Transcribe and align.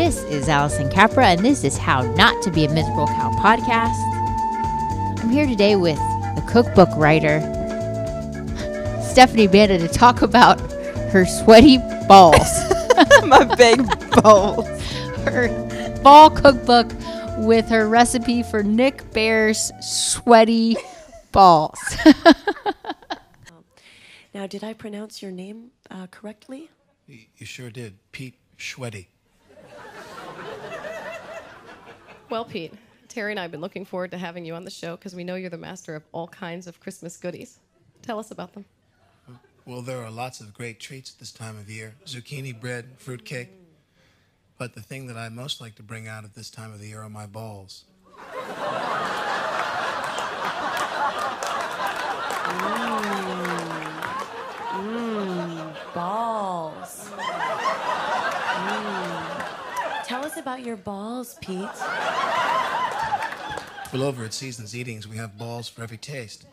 This 0.00 0.22
is 0.24 0.48
Allison 0.48 0.88
Capra, 0.88 1.26
and 1.26 1.44
this 1.44 1.62
is 1.62 1.76
How 1.76 2.00
Not 2.14 2.42
to 2.44 2.50
Be 2.50 2.64
a 2.64 2.70
Miserable 2.72 3.06
Cow 3.06 3.30
podcast. 3.32 3.94
I'm 5.22 5.28
here 5.28 5.46
today 5.46 5.76
with 5.76 5.98
the 6.36 6.42
cookbook 6.50 6.88
writer, 6.96 7.40
Stefany 9.02 9.46
Banda, 9.52 9.76
to 9.76 9.88
talk 9.88 10.22
about 10.22 10.58
her 11.12 11.26
sweaty 11.26 11.76
balls. 12.08 12.40
My 13.26 13.44
big 13.58 13.86
balls. 14.22 14.66
her 15.26 16.00
ball 16.02 16.30
cookbook 16.30 16.90
with 17.36 17.68
her 17.68 17.86
recipe 17.86 18.42
for 18.42 18.62
Nick 18.62 19.12
Bare's 19.12 19.70
sweaty 19.82 20.78
balls. 21.30 21.78
Now, 24.32 24.46
did 24.46 24.64
I 24.64 24.72
pronounce 24.72 25.20
your 25.20 25.30
name 25.30 25.72
uh, 25.90 26.06
correctly? 26.06 26.70
You 27.06 27.18
you 27.36 27.44
sure 27.44 27.68
did. 27.68 27.98
Pete 28.12 28.36
Schweddy. 28.56 29.08
Well, 32.30 32.44
Pete, 32.44 32.72
Terry 33.08 33.32
and 33.32 33.40
I 33.40 33.42
have 33.42 33.50
been 33.50 33.60
looking 33.60 33.84
forward 33.84 34.12
to 34.12 34.18
having 34.18 34.44
you 34.44 34.54
on 34.54 34.64
the 34.64 34.70
show 34.70 34.94
because 34.94 35.16
we 35.16 35.24
know 35.24 35.34
you're 35.34 35.50
the 35.50 35.58
master 35.58 35.96
of 35.96 36.04
all 36.12 36.28
kinds 36.28 36.68
of 36.68 36.78
Christmas 36.78 37.16
goodies. 37.16 37.58
Tell 38.02 38.20
us 38.20 38.30
about 38.30 38.52
them. 38.52 38.64
Well, 39.66 39.82
there 39.82 39.98
are 39.98 40.10
lots 40.12 40.40
of 40.40 40.54
great 40.54 40.78
treats 40.78 41.12
at 41.12 41.18
this 41.18 41.32
time 41.32 41.58
of 41.58 41.68
year 41.68 41.96
zucchini 42.06 42.58
bread, 42.58 42.86
fruitcake. 42.98 43.48
But 44.58 44.74
the 44.74 44.80
thing 44.80 45.08
that 45.08 45.16
I 45.16 45.28
most 45.28 45.60
like 45.60 45.74
to 45.76 45.82
bring 45.82 46.06
out 46.06 46.22
at 46.22 46.36
this 46.36 46.50
time 46.50 46.72
of 46.72 46.78
the 46.78 46.86
year 46.86 47.02
are 47.02 47.08
my 47.08 47.26
balls. 47.26 47.84
Balls. 55.92 57.10
Mm. 58.60 59.30
Tell 60.10 60.24
us 60.24 60.36
about 60.36 60.64
your 60.64 60.76
balls, 60.76 61.36
Pete. 61.40 61.58
Well, 63.92 64.04
over 64.04 64.24
at 64.24 64.32
Seasons 64.32 64.76
Eatings, 64.76 65.08
we 65.08 65.16
have 65.16 65.36
balls 65.36 65.68
for 65.68 65.82
every 65.82 65.98
taste 65.98 66.46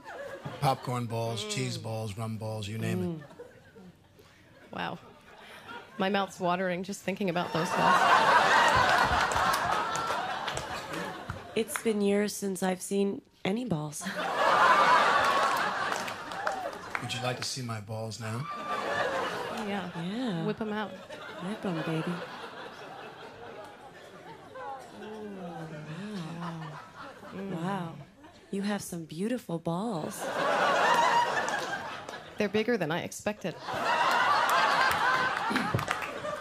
popcorn 0.61 1.05
balls, 1.05 1.43
mm. 1.43 1.49
cheese 1.51 1.77
balls, 1.77 2.17
rum 2.17 2.37
balls, 2.37 2.67
you 2.67 2.77
name 2.77 3.03
it. 3.03 3.07
Mm. 3.07 3.21
Wow. 4.73 4.97
My 5.97 6.09
mouth's 6.09 6.39
watering 6.39 6.83
just 6.83 7.01
thinking 7.01 7.29
about 7.29 7.53
those 7.53 7.69
balls. 7.69 8.01
It's 11.55 11.81
been 11.81 12.01
years 12.01 12.33
since 12.33 12.61
I've 12.61 12.81
seen 12.81 13.21
any 13.43 13.65
balls. 13.65 14.03
Would 17.01 17.13
you 17.13 17.21
like 17.23 17.37
to 17.37 17.43
see 17.43 17.61
my 17.61 17.79
balls 17.81 18.19
now? 18.19 18.45
Yeah. 19.67 19.89
Yeah. 20.03 20.45
Whip 20.45 20.57
them 20.57 20.73
out. 20.73 20.91
Whip 20.91 21.65
'em, 21.65 21.75
baby. 21.83 22.13
Wow. 26.41 26.61
Wow. 27.63 27.93
You 28.57 28.63
have 28.63 28.81
some 28.81 29.05
beautiful 29.05 29.59
balls. 29.59 30.25
They're 32.39 32.49
bigger 32.49 32.75
than 32.75 32.89
I 32.89 33.03
expected. 33.03 33.53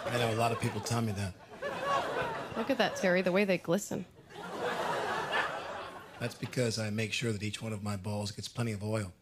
I 0.09 0.13
know 0.13 0.33
a 0.33 0.39
lot 0.39 0.51
of 0.51 0.59
people 0.59 0.81
tell 0.81 1.03
me 1.03 1.11
that. 1.11 1.33
Look 2.57 2.71
at 2.71 2.79
that, 2.79 2.95
Terry, 2.95 3.21
the 3.21 3.31
way 3.31 3.45
they 3.45 3.59
glisten. 3.59 4.03
That's 6.19 6.33
because 6.33 6.79
I 6.79 6.89
make 6.89 7.13
sure 7.13 7.31
that 7.31 7.43
each 7.43 7.61
one 7.61 7.71
of 7.71 7.83
my 7.83 7.97
balls 7.97 8.31
gets 8.31 8.47
plenty 8.47 8.71
of 8.71 8.83
oil. 8.83 9.13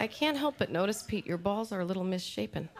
I 0.00 0.06
can't 0.06 0.38
help 0.38 0.54
but 0.56 0.70
notice, 0.70 1.02
Pete, 1.02 1.26
your 1.26 1.36
balls 1.36 1.72
are 1.72 1.80
a 1.80 1.84
little 1.84 2.04
misshapen. 2.04 2.70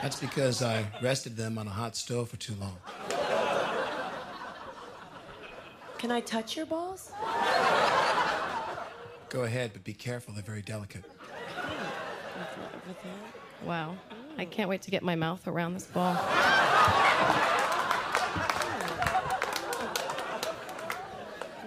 That's 0.00 0.18
because 0.18 0.62
I 0.62 0.86
rested 1.02 1.36
them 1.36 1.58
on 1.58 1.66
a 1.66 1.70
hot 1.70 1.94
stove 1.94 2.30
for 2.30 2.38
too 2.38 2.54
long. 2.54 2.78
Can 6.04 6.12
I 6.12 6.20
touch 6.20 6.54
your 6.54 6.66
balls? 6.66 7.10
Go 9.30 9.44
ahead, 9.44 9.70
but 9.72 9.84
be 9.84 9.94
careful, 9.94 10.34
they're 10.34 10.42
very 10.42 10.60
delicate. 10.60 11.02
Wow. 13.64 13.96
I 14.36 14.44
can't 14.44 14.68
wait 14.68 14.82
to 14.82 14.90
get 14.90 15.02
my 15.02 15.14
mouth 15.14 15.48
around 15.48 15.72
this 15.72 15.86
ball. 15.86 16.12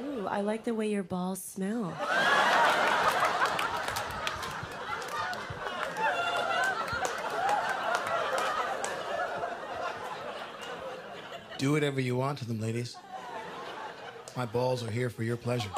Ooh, 0.06 0.28
I 0.28 0.42
like 0.42 0.64
the 0.66 0.76
way 0.76 0.88
your 0.88 1.02
balls 1.02 1.42
smell. 1.42 1.98
Do 11.58 11.72
whatever 11.72 12.00
you 12.00 12.16
want 12.16 12.38
to 12.38 12.46
them, 12.46 12.62
ladies. 12.62 12.98
My 14.38 14.46
balls 14.46 14.84
are 14.84 14.92
here 14.92 15.10
for 15.10 15.24
your 15.24 15.36
pleasure. 15.36 15.72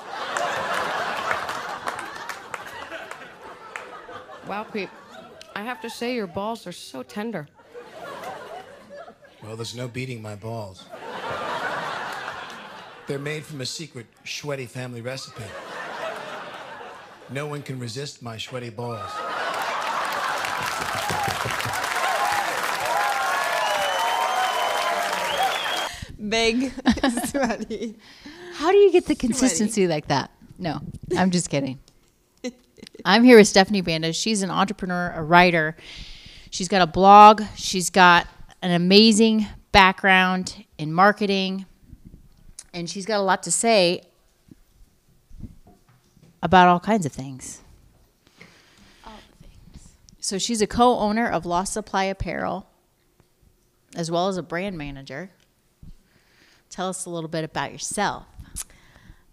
Wow, 4.50 4.64
Pete. 4.64 4.90
I 5.56 5.64
have 5.64 5.80
to 5.80 5.90
say, 5.90 6.14
your 6.14 6.28
balls 6.28 6.68
are 6.68 6.74
so 6.74 7.02
tender. 7.02 7.48
Well, 9.42 9.56
there's 9.56 9.78
no 9.78 9.88
beating 9.88 10.22
my 10.22 10.36
balls. 10.36 10.84
They're 13.08 13.18
made 13.18 13.46
from 13.46 13.62
a 13.62 13.66
secret 13.66 14.08
sweaty 14.26 14.66
family 14.66 15.00
recipe. 15.00 15.46
No 17.30 17.48
one 17.48 17.62
can 17.62 17.80
resist 17.80 18.22
my 18.22 18.38
sweaty 18.38 18.72
balls. 18.72 19.10
Big, 26.28 26.74
sweaty. 27.26 27.96
How 28.60 28.72
do 28.72 28.78
you 28.78 28.92
get 28.92 29.06
the 29.06 29.16
consistency 29.16 29.88
like 29.88 30.10
that? 30.10 30.32
No, 30.58 30.82
I'm 31.18 31.32
just 31.32 31.50
kidding. 31.50 31.80
I'm 33.06 33.24
here 33.24 33.38
with 33.38 33.48
Stefany 33.48 33.82
Banda. 33.82 34.12
She's 34.12 34.42
an 34.42 34.52
entrepreneur, 34.52 35.14
a 35.16 35.24
writer. 35.24 35.78
She's 36.50 36.68
got 36.68 36.82
a 36.82 36.86
blog. 36.86 37.42
She's 37.56 37.90
got 37.90 38.28
an 38.62 38.72
amazing 38.72 39.48
background 39.72 40.66
in 40.78 40.92
marketing. 40.92 41.68
And 42.74 42.90
she's 42.90 43.06
got 43.06 43.22
a 43.22 43.24
lot 43.24 43.44
to 43.44 43.52
say 43.52 44.02
about 46.44 46.68
all 46.68 46.82
kinds 46.82 47.06
of 47.06 47.14
things. 47.14 47.62
So 50.20 50.38
she's 50.38 50.62
a 50.62 50.68
co-owner 50.68 51.30
of 51.30 51.46
Lost 51.46 51.72
Supply 51.72 52.04
Apparel, 52.04 52.68
as 53.96 54.12
well 54.12 54.28
as 54.28 54.36
a 54.36 54.44
brand 54.44 54.78
manager. 54.78 55.30
Tell 56.70 56.90
us 56.90 57.06
a 57.06 57.10
little 57.10 57.30
bit 57.30 57.46
about 57.46 57.72
yourself. 57.72 58.26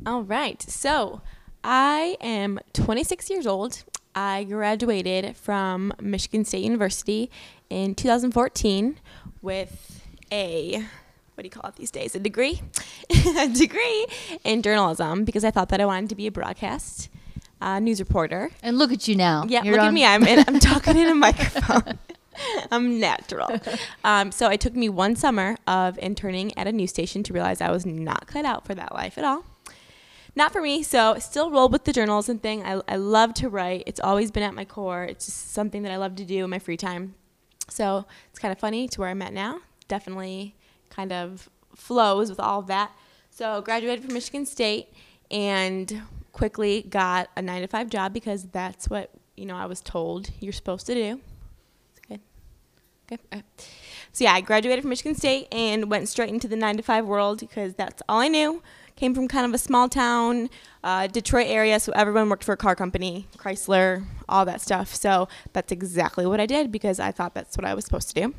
All 0.05 0.23
right. 0.23 0.61
So 0.63 1.23
I 1.65 2.17
am 2.21 2.59
26 2.73 3.31
years 3.31 3.47
old. 3.47 3.85
I 4.15 4.45
graduated 4.45 5.37
from 5.37 5.93
Michigan 6.01 6.45
State 6.45 6.65
University 6.65 7.31
in 7.69 7.95
2014 7.95 8.99
with 9.43 10.03
a 10.33 10.85
what 11.35 11.43
do 11.43 11.47
you 11.47 11.51
call 11.51 11.69
it 11.69 11.77
these 11.77 11.91
days? 11.91 12.15
A 12.15 12.19
degree, 12.19 12.63
a 13.39 13.49
degree 13.49 14.07
in 14.43 14.63
journalism 14.63 15.25
because 15.27 15.45
I 15.45 15.51
thought 15.51 15.69
that 15.69 15.83
I 15.83 15.85
wanted 15.85 16.09
to 16.09 16.15
be 16.15 16.27
a 16.27 16.31
broadcast 16.33 17.11
uh, 17.61 17.79
news 17.79 18.01
reporter. 18.01 18.51
And 18.63 18.79
look 18.79 18.91
at 18.91 19.07
you 19.07 19.17
now. 19.17 19.45
Yeah, 19.47 19.63
You're 19.63 19.75
look 19.75 19.83
on- 19.83 19.89
at 19.89 19.93
me. 19.95 20.07
I'm 20.07 20.25
in, 20.25 20.45
I'm 20.49 20.59
talking 20.59 20.97
in 20.97 21.09
a 21.09 21.15
microphone. 21.27 21.99
I'm 22.71 22.99
natural. 22.99 23.61
Um, 24.03 24.33
so 24.33 24.49
it 24.49 24.61
took 24.61 24.75
me 24.75 24.89
one 24.89 25.15
summer 25.15 25.57
of 25.67 25.99
interning 25.99 26.57
at 26.57 26.67
a 26.67 26.73
news 26.73 26.89
station 26.91 27.23
to 27.25 27.35
realize 27.35 27.61
I 27.61 27.71
was 27.71 27.85
not 27.85 28.27
cut 28.27 28.47
out 28.47 28.67
for 28.67 28.75
that 28.75 28.95
life 28.95 29.19
at 29.19 29.25
all. 29.25 29.45
Not 30.37 30.53
for 30.53 30.61
me. 30.61 30.83
So 30.83 31.19
still 31.19 31.51
roll 31.51 31.71
with 31.71 31.85
the 31.85 31.93
journalism 31.93 32.39
thing. 32.39 32.63
I, 32.63 32.83
I 32.87 32.97
love 32.97 33.33
to 33.35 33.49
write. 33.49 33.85
It's 33.87 33.99
always 34.01 34.31
been 34.31 34.43
at 34.43 34.55
my 34.55 34.67
core. 34.67 35.05
It's 35.05 35.25
just 35.25 35.53
something 35.53 35.83
that 35.83 35.91
I 35.91 35.97
love 35.97 36.15
to 36.17 36.25
do 36.25 36.45
in 36.45 36.51
my 36.51 36.59
free 36.59 36.77
time. 36.77 37.15
So 37.69 38.05
it's 38.31 38.39
kind 38.39 38.53
of 38.53 38.59
funny 38.59 38.87
to 38.89 39.01
where 39.01 39.09
I'm 39.09 39.23
at 39.23 39.33
now. 39.33 39.61
Definitely 39.89 40.55
kind 40.91 41.11
of 41.11 41.49
flows 41.75 42.29
with 42.29 42.39
all 42.39 42.61
of 42.61 42.67
that. 42.67 42.93
So 43.31 43.63
graduated 43.63 44.05
from 44.05 44.15
Michigan 44.15 44.45
State 44.47 44.93
and 45.31 46.03
quickly 46.33 46.83
got 46.83 47.31
a 47.37 47.43
nine 47.43 47.63
to 47.63 47.67
five 47.67 47.89
job 47.89 48.13
because 48.13 48.45
that's 48.45 48.91
what 48.91 49.11
you 49.37 49.47
know 49.47 49.57
I 49.57 49.67
was 49.67 49.81
told 49.81 50.31
you're 50.39 50.53
supposed 50.53 50.87
to 50.87 50.95
do. 50.95 51.21
Good. 52.09 52.21
Okay. 53.11 53.43
So 54.13 54.25
yeah, 54.25 54.33
I 54.33 54.41
graduated 54.43 54.83
from 54.83 54.91
Michigan 54.91 55.15
State 55.15 55.49
and 55.51 55.91
went 55.91 56.09
straight 56.09 56.29
into 56.29 56.47
the 56.47 56.57
nine 56.57 56.77
to 56.77 56.83
five 56.83 57.07
world 57.07 57.41
because 57.41 57.75
that's 57.75 58.03
all 58.09 58.21
I 58.21 58.29
knew. 58.29 58.63
Came 58.97 59.15
from 59.15 59.29
kind 59.29 59.45
of 59.45 59.53
a 59.53 59.59
small 59.59 59.91
town, 59.91 60.49
uh, 60.83 61.07
Detroit 61.07 61.49
area, 61.49 61.79
so 61.79 61.93
everyone 61.93 62.31
worked 62.31 62.45
for 62.45 62.53
a 62.53 62.57
car 62.57 62.75
company, 62.75 63.27
Chrysler, 63.37 64.05
all 64.27 64.47
that 64.47 64.63
stuff. 64.63 64.95
So 64.95 65.29
that's 65.53 65.71
exactly 65.71 66.25
what 66.25 66.41
I 66.41 66.47
did 66.47 66.73
because 66.73 66.99
I 66.99 67.13
thought 67.13 67.35
that's 67.35 67.59
what 67.59 67.67
I 67.67 67.75
was 67.75 67.85
supposed 67.85 68.09
to 68.15 68.23
do. 68.23 68.35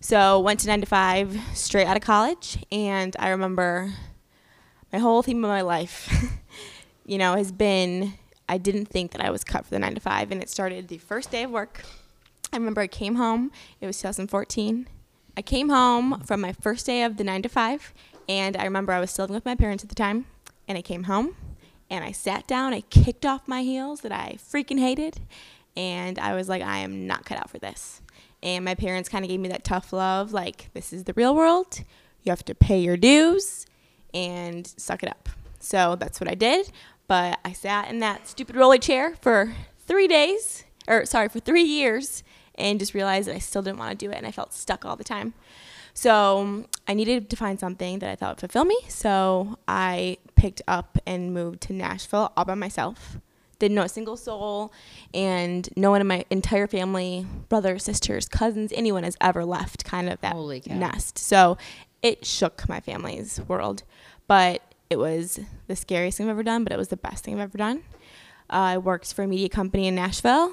So 0.00 0.38
went 0.38 0.60
to 0.60 0.66
nine 0.66 0.80
to 0.80 0.86
five 0.86 1.40
straight 1.54 1.86
out 1.86 1.96
of 1.96 2.02
college, 2.02 2.58
and 2.70 3.16
I 3.18 3.30
remember 3.30 3.94
my 4.92 4.98
whole 4.98 5.22
theme 5.22 5.42
of 5.42 5.48
my 5.48 5.62
life, 5.62 6.12
you 7.06 7.16
know, 7.16 7.34
has 7.34 7.50
been 7.50 8.14
I 8.48 8.58
didn't 8.58 8.86
think 8.86 9.12
that 9.12 9.22
I 9.22 9.30
was 9.30 9.44
cut 9.44 9.64
for 9.64 9.70
the 9.70 9.78
nine 9.78 9.94
to 9.94 10.00
five, 10.00 10.30
and 10.30 10.42
it 10.42 10.50
started 10.50 10.88
the 10.88 10.98
first 10.98 11.30
day 11.30 11.44
of 11.44 11.50
work. 11.50 11.84
I 12.52 12.56
remember 12.56 12.82
I 12.82 12.86
came 12.86 13.14
home. 13.14 13.50
It 13.80 13.86
was 13.86 13.96
2014. 13.96 14.88
I 15.36 15.42
came 15.42 15.68
home 15.68 16.20
from 16.20 16.40
my 16.42 16.52
first 16.52 16.86
day 16.86 17.02
of 17.02 17.16
the 17.16 17.24
nine 17.24 17.42
to 17.42 17.48
five, 17.48 17.92
and 18.28 18.56
I 18.56 18.64
remember 18.64 18.92
I 18.92 19.00
was 19.00 19.10
still 19.10 19.24
living 19.24 19.34
with 19.34 19.44
my 19.44 19.54
parents 19.54 19.84
at 19.84 19.88
the 19.88 19.94
time. 19.94 20.26
And 20.68 20.76
I 20.76 20.82
came 20.82 21.04
home, 21.04 21.36
and 21.88 22.02
I 22.02 22.10
sat 22.10 22.48
down. 22.48 22.74
I 22.74 22.80
kicked 22.80 23.24
off 23.24 23.46
my 23.46 23.62
heels 23.62 24.00
that 24.00 24.10
I 24.10 24.36
freaking 24.36 24.80
hated, 24.80 25.20
and 25.76 26.18
I 26.18 26.34
was 26.34 26.48
like, 26.48 26.60
I 26.60 26.78
am 26.78 27.06
not 27.06 27.24
cut 27.24 27.38
out 27.38 27.50
for 27.50 27.58
this. 27.58 28.02
And 28.42 28.64
my 28.64 28.74
parents 28.74 29.08
kind 29.08 29.24
of 29.24 29.28
gave 29.28 29.38
me 29.38 29.48
that 29.50 29.62
tough 29.62 29.92
love, 29.92 30.32
like 30.32 30.70
this 30.74 30.92
is 30.92 31.04
the 31.04 31.12
real 31.12 31.36
world. 31.36 31.84
You 32.24 32.30
have 32.30 32.44
to 32.46 32.54
pay 32.56 32.80
your 32.80 32.96
dues, 32.96 33.64
and 34.12 34.66
suck 34.66 35.04
it 35.04 35.08
up. 35.08 35.28
So 35.60 35.94
that's 35.94 36.20
what 36.20 36.28
I 36.28 36.34
did. 36.34 36.72
But 37.06 37.38
I 37.44 37.52
sat 37.52 37.88
in 37.90 38.00
that 38.00 38.26
stupid 38.26 38.56
roller 38.56 38.78
chair 38.78 39.14
for 39.20 39.54
three 39.86 40.08
days, 40.08 40.64
or 40.88 41.06
sorry, 41.06 41.28
for 41.28 41.38
three 41.38 41.62
years, 41.62 42.24
and 42.56 42.80
just 42.80 42.92
realized 42.92 43.28
that 43.28 43.36
I 43.36 43.38
still 43.38 43.62
didn't 43.62 43.78
want 43.78 43.92
to 43.92 44.04
do 44.04 44.10
it, 44.10 44.16
and 44.16 44.26
I 44.26 44.32
felt 44.32 44.52
stuck 44.52 44.84
all 44.84 44.96
the 44.96 45.04
time. 45.04 45.34
So 45.96 46.38
um, 46.40 46.66
I 46.86 46.92
needed 46.92 47.30
to 47.30 47.36
find 47.36 47.58
something 47.58 48.00
that 48.00 48.10
I 48.10 48.16
thought 48.16 48.36
would 48.36 48.52
fulfill 48.52 48.66
me. 48.66 48.76
So 48.86 49.58
I 49.66 50.18
picked 50.34 50.60
up 50.68 50.98
and 51.06 51.32
moved 51.32 51.62
to 51.62 51.72
Nashville 51.72 52.32
all 52.36 52.44
by 52.44 52.54
myself. 52.54 53.16
Didn't 53.58 53.76
know 53.76 53.84
a 53.84 53.88
single 53.88 54.18
soul, 54.18 54.70
and 55.14 55.66
no 55.74 55.90
one 55.90 56.02
in 56.02 56.06
my 56.06 56.26
entire 56.28 56.66
family, 56.66 57.26
brothers, 57.48 57.84
sisters, 57.84 58.28
cousins, 58.28 58.70
anyone 58.74 59.04
has 59.04 59.16
ever 59.22 59.46
left 59.46 59.86
kind 59.86 60.10
of 60.10 60.20
that 60.20 60.36
nest. 60.66 61.16
So 61.16 61.56
it 62.02 62.26
shook 62.26 62.68
my 62.68 62.80
family's 62.80 63.40
world. 63.48 63.82
But 64.26 64.60
it 64.90 64.98
was 64.98 65.40
the 65.66 65.76
scariest 65.76 66.18
thing 66.18 66.26
I've 66.26 66.32
ever 66.32 66.42
done, 66.42 66.62
but 66.62 66.72
it 66.74 66.76
was 66.76 66.88
the 66.88 66.98
best 66.98 67.24
thing 67.24 67.36
I've 67.36 67.40
ever 67.40 67.56
done. 67.56 67.78
Uh, 68.50 68.76
I 68.76 68.78
worked 68.78 69.14
for 69.14 69.22
a 69.22 69.26
media 69.26 69.48
company 69.48 69.86
in 69.86 69.94
Nashville, 69.94 70.52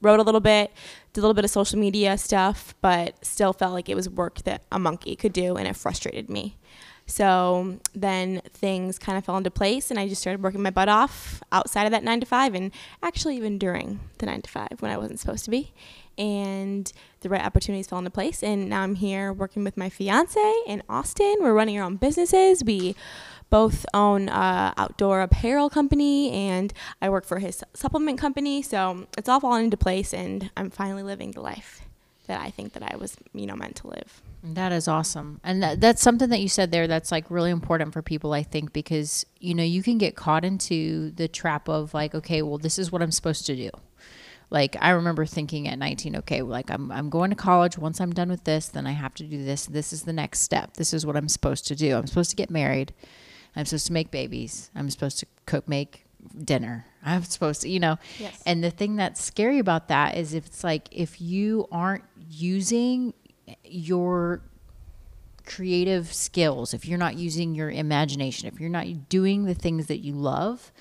wrote 0.00 0.20
a 0.20 0.22
little 0.22 0.40
bit, 0.40 0.72
did 1.12 1.20
a 1.20 1.22
little 1.22 1.34
bit 1.34 1.44
of 1.44 1.50
social 1.50 1.78
media 1.78 2.16
stuff, 2.18 2.74
but 2.80 3.24
still 3.24 3.52
felt 3.52 3.72
like 3.72 3.88
it 3.88 3.94
was 3.94 4.08
work 4.08 4.42
that 4.42 4.62
a 4.70 4.78
monkey 4.78 5.16
could 5.16 5.32
do, 5.32 5.56
and 5.56 5.66
it 5.66 5.76
frustrated 5.76 6.28
me. 6.30 6.56
So 7.06 7.78
then 7.92 8.40
things 8.50 8.96
kind 8.96 9.18
of 9.18 9.24
fell 9.24 9.36
into 9.36 9.50
place, 9.50 9.90
and 9.90 9.98
I 9.98 10.08
just 10.08 10.20
started 10.20 10.42
working 10.42 10.62
my 10.62 10.70
butt 10.70 10.88
off 10.88 11.42
outside 11.50 11.84
of 11.84 11.90
that 11.90 12.04
nine 12.04 12.20
to 12.20 12.26
five, 12.26 12.54
and 12.54 12.70
actually 13.02 13.36
even 13.36 13.58
during 13.58 13.98
the 14.18 14.26
nine 14.26 14.42
to 14.42 14.50
five 14.50 14.76
when 14.78 14.92
I 14.92 14.96
wasn't 14.96 15.18
supposed 15.18 15.44
to 15.46 15.50
be. 15.50 15.72
And 16.16 16.92
the 17.22 17.28
right 17.28 17.44
opportunities 17.44 17.88
fell 17.88 17.98
into 17.98 18.10
place, 18.10 18.44
and 18.44 18.68
now 18.68 18.82
I'm 18.82 18.94
here 18.94 19.32
working 19.32 19.64
with 19.64 19.76
my 19.76 19.88
fiance 19.88 20.38
in 20.66 20.82
Austin. 20.88 21.36
We're 21.40 21.54
running 21.54 21.78
our 21.78 21.84
own 21.84 21.96
businesses. 21.96 22.62
We 22.62 22.94
both 23.50 23.84
own 23.92 24.28
a 24.28 24.72
outdoor 24.76 25.20
apparel 25.20 25.68
company, 25.68 26.30
and 26.30 26.72
I 27.02 27.10
work 27.10 27.24
for 27.26 27.38
his 27.38 27.62
supplement 27.74 28.18
company. 28.18 28.62
So 28.62 29.06
it's 29.18 29.28
all 29.28 29.40
fallen 29.40 29.64
into 29.64 29.76
place, 29.76 30.14
and 30.14 30.50
I'm 30.56 30.70
finally 30.70 31.02
living 31.02 31.32
the 31.32 31.40
life 31.40 31.82
that 32.30 32.40
I 32.40 32.50
think 32.50 32.74
that 32.74 32.82
I 32.84 32.96
was, 32.96 33.16
you 33.34 33.46
know, 33.46 33.56
meant 33.56 33.76
to 33.76 33.88
live. 33.88 34.22
That 34.42 34.70
is 34.72 34.86
awesome. 34.86 35.40
And 35.42 35.62
that, 35.62 35.80
that's 35.80 36.00
something 36.00 36.30
that 36.30 36.40
you 36.40 36.48
said 36.48 36.70
there 36.70 36.86
that's 36.86 37.10
like 37.10 37.28
really 37.28 37.50
important 37.50 37.92
for 37.92 38.02
people, 38.02 38.32
I 38.32 38.44
think, 38.44 38.72
because, 38.72 39.26
you 39.40 39.52
know, 39.52 39.64
you 39.64 39.82
can 39.82 39.98
get 39.98 40.14
caught 40.14 40.44
into 40.44 41.10
the 41.10 41.26
trap 41.26 41.68
of 41.68 41.92
like, 41.92 42.14
okay, 42.14 42.40
well, 42.40 42.56
this 42.56 42.78
is 42.78 42.92
what 42.92 43.02
I'm 43.02 43.10
supposed 43.10 43.46
to 43.46 43.56
do. 43.56 43.70
Like 44.48 44.76
I 44.80 44.90
remember 44.90 45.26
thinking 45.26 45.68
at 45.68 45.78
19, 45.78 46.16
okay, 46.16 46.42
like 46.42 46.70
I'm, 46.70 46.90
I'm 46.90 47.10
going 47.10 47.30
to 47.30 47.36
college. 47.36 47.76
Once 47.76 48.00
I'm 48.00 48.12
done 48.12 48.30
with 48.30 48.44
this, 48.44 48.68
then 48.68 48.86
I 48.86 48.92
have 48.92 49.14
to 49.14 49.24
do 49.24 49.44
this. 49.44 49.66
This 49.66 49.92
is 49.92 50.02
the 50.02 50.12
next 50.12 50.40
step. 50.40 50.74
This 50.74 50.94
is 50.94 51.04
what 51.04 51.16
I'm 51.16 51.28
supposed 51.28 51.66
to 51.66 51.76
do. 51.76 51.96
I'm 51.96 52.06
supposed 52.06 52.30
to 52.30 52.36
get 52.36 52.50
married. 52.50 52.94
I'm 53.56 53.64
supposed 53.64 53.86
to 53.88 53.92
make 53.92 54.10
babies. 54.10 54.70
I'm 54.74 54.90
supposed 54.90 55.18
to 55.20 55.26
cook, 55.46 55.68
make 55.68 56.06
dinner. 56.44 56.86
I'm 57.04 57.24
supposed 57.24 57.62
to, 57.62 57.68
you 57.68 57.80
know. 57.80 57.98
Yes. 58.18 58.42
And 58.46 58.62
the 58.62 58.70
thing 58.70 58.96
that's 58.96 59.22
scary 59.22 59.58
about 59.58 59.88
that 59.88 60.16
is 60.16 60.34
if 60.34 60.46
it's 60.46 60.64
like 60.64 60.88
if 60.92 61.20
you 61.20 61.66
aren't 61.72 62.04
using 62.28 63.14
your 63.64 64.42
creative 65.46 66.12
skills, 66.12 66.74
if 66.74 66.86
you're 66.86 66.98
not 66.98 67.16
using 67.16 67.54
your 67.54 67.70
imagination, 67.70 68.48
if 68.48 68.60
you're 68.60 68.70
not 68.70 69.08
doing 69.08 69.44
the 69.44 69.54
things 69.54 69.86
that 69.86 69.98
you 69.98 70.12
love 70.12 70.72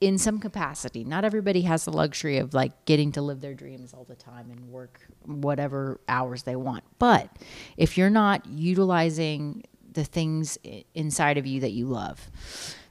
in 0.00 0.18
some 0.18 0.38
capacity, 0.38 1.02
not 1.02 1.24
everybody 1.24 1.62
has 1.62 1.84
the 1.84 1.92
luxury 1.92 2.38
of 2.38 2.54
like 2.54 2.84
getting 2.84 3.10
to 3.12 3.22
live 3.22 3.40
their 3.40 3.54
dreams 3.54 3.94
all 3.94 4.04
the 4.04 4.14
time 4.14 4.50
and 4.50 4.70
work 4.70 5.00
whatever 5.24 6.00
hours 6.08 6.42
they 6.42 6.56
want. 6.56 6.84
But 6.98 7.28
if 7.76 7.96
you're 7.96 8.10
not 8.10 8.46
utilizing 8.46 9.64
the 9.94 10.04
things 10.04 10.58
inside 10.94 11.38
of 11.38 11.46
you 11.46 11.60
that 11.60 11.72
you 11.72 11.86
love, 11.86 12.28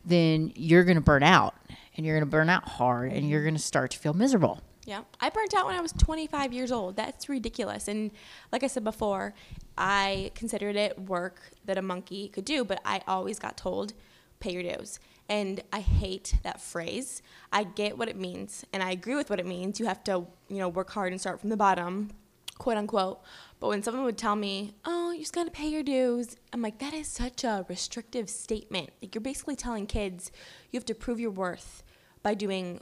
then 0.03 0.51
you're 0.55 0.83
going 0.83 0.95
to 0.95 1.01
burn 1.01 1.23
out 1.23 1.55
and 1.95 2.05
you're 2.05 2.15
going 2.15 2.25
to 2.25 2.31
burn 2.31 2.49
out 2.49 2.67
hard 2.67 3.11
and 3.11 3.29
you're 3.29 3.43
going 3.43 3.55
to 3.55 3.61
start 3.61 3.91
to 3.91 3.99
feel 3.99 4.13
miserable. 4.13 4.61
Yeah. 4.85 5.03
I 5.21 5.29
burnt 5.29 5.53
out 5.53 5.65
when 5.65 5.75
I 5.75 5.81
was 5.81 5.93
25 5.93 6.51
years 6.51 6.71
old. 6.71 6.97
That's 6.97 7.29
ridiculous. 7.29 7.87
And 7.87 8.11
like 8.51 8.63
I 8.63 8.67
said 8.67 8.83
before, 8.83 9.33
I 9.77 10.31
considered 10.35 10.75
it 10.75 10.99
work 10.99 11.39
that 11.65 11.77
a 11.77 11.81
monkey 11.81 12.27
could 12.27 12.45
do, 12.45 12.65
but 12.65 12.81
I 12.83 13.01
always 13.07 13.39
got 13.39 13.55
told, 13.55 13.93
pay 14.39 14.51
your 14.51 14.63
dues. 14.63 14.99
And 15.29 15.63
I 15.71 15.79
hate 15.79 16.35
that 16.43 16.59
phrase. 16.59 17.21
I 17.51 17.63
get 17.63 17.97
what 17.97 18.09
it 18.09 18.17
means, 18.17 18.65
and 18.73 18.83
I 18.83 18.91
agree 18.91 19.15
with 19.15 19.29
what 19.29 19.39
it 19.39 19.45
means. 19.45 19.79
You 19.79 19.85
have 19.85 20.03
to, 20.03 20.25
you 20.49 20.57
know, 20.57 20.67
work 20.67 20.89
hard 20.91 21.13
and 21.13 21.21
start 21.21 21.39
from 21.39 21.49
the 21.49 21.55
bottom, 21.55 22.11
quote 22.57 22.75
unquote. 22.75 23.21
But 23.63 23.69
when 23.69 23.81
someone 23.81 24.03
would 24.03 24.17
tell 24.17 24.35
me, 24.35 24.73
oh, 24.83 25.13
you 25.13 25.21
just 25.21 25.31
got 25.31 25.45
to 25.45 25.49
pay 25.49 25.69
your 25.69 25.83
dues, 25.83 26.35
I'm 26.51 26.61
like, 26.61 26.79
that 26.79 26.93
is 26.93 27.07
such 27.07 27.45
a 27.45 27.65
restrictive 27.69 28.29
statement. 28.29 28.89
Like, 29.01 29.15
you're 29.15 29.21
basically 29.21 29.55
telling 29.55 29.87
kids 29.87 30.33
you 30.69 30.77
have 30.77 30.83
to 30.87 30.93
prove 30.93 31.17
your 31.17 31.31
worth 31.31 31.81
by 32.23 32.33
doing, 32.33 32.81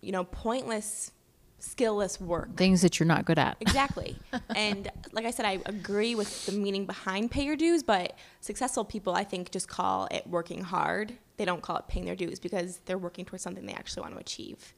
you 0.00 0.12
know, 0.12 0.22
pointless, 0.22 1.10
skillless 1.60 2.20
work. 2.20 2.56
Things 2.56 2.80
that 2.82 3.00
you're 3.00 3.08
not 3.08 3.24
good 3.24 3.40
at. 3.40 3.56
Exactly. 3.58 4.16
and 4.54 4.88
like 5.10 5.24
I 5.24 5.32
said, 5.32 5.46
I 5.46 5.58
agree 5.66 6.14
with 6.14 6.46
the 6.46 6.52
meaning 6.52 6.86
behind 6.86 7.32
pay 7.32 7.44
your 7.44 7.56
dues, 7.56 7.82
but 7.82 8.16
successful 8.40 8.84
people, 8.84 9.16
I 9.16 9.24
think, 9.24 9.50
just 9.50 9.66
call 9.66 10.06
it 10.12 10.24
working 10.28 10.62
hard. 10.62 11.12
They 11.38 11.44
don't 11.44 11.60
call 11.60 11.76
it 11.78 11.88
paying 11.88 12.04
their 12.04 12.14
dues 12.14 12.38
because 12.38 12.78
they're 12.84 12.98
working 12.98 13.24
towards 13.24 13.42
something 13.42 13.66
they 13.66 13.72
actually 13.72 14.02
want 14.02 14.14
to 14.14 14.20
achieve. 14.20 14.74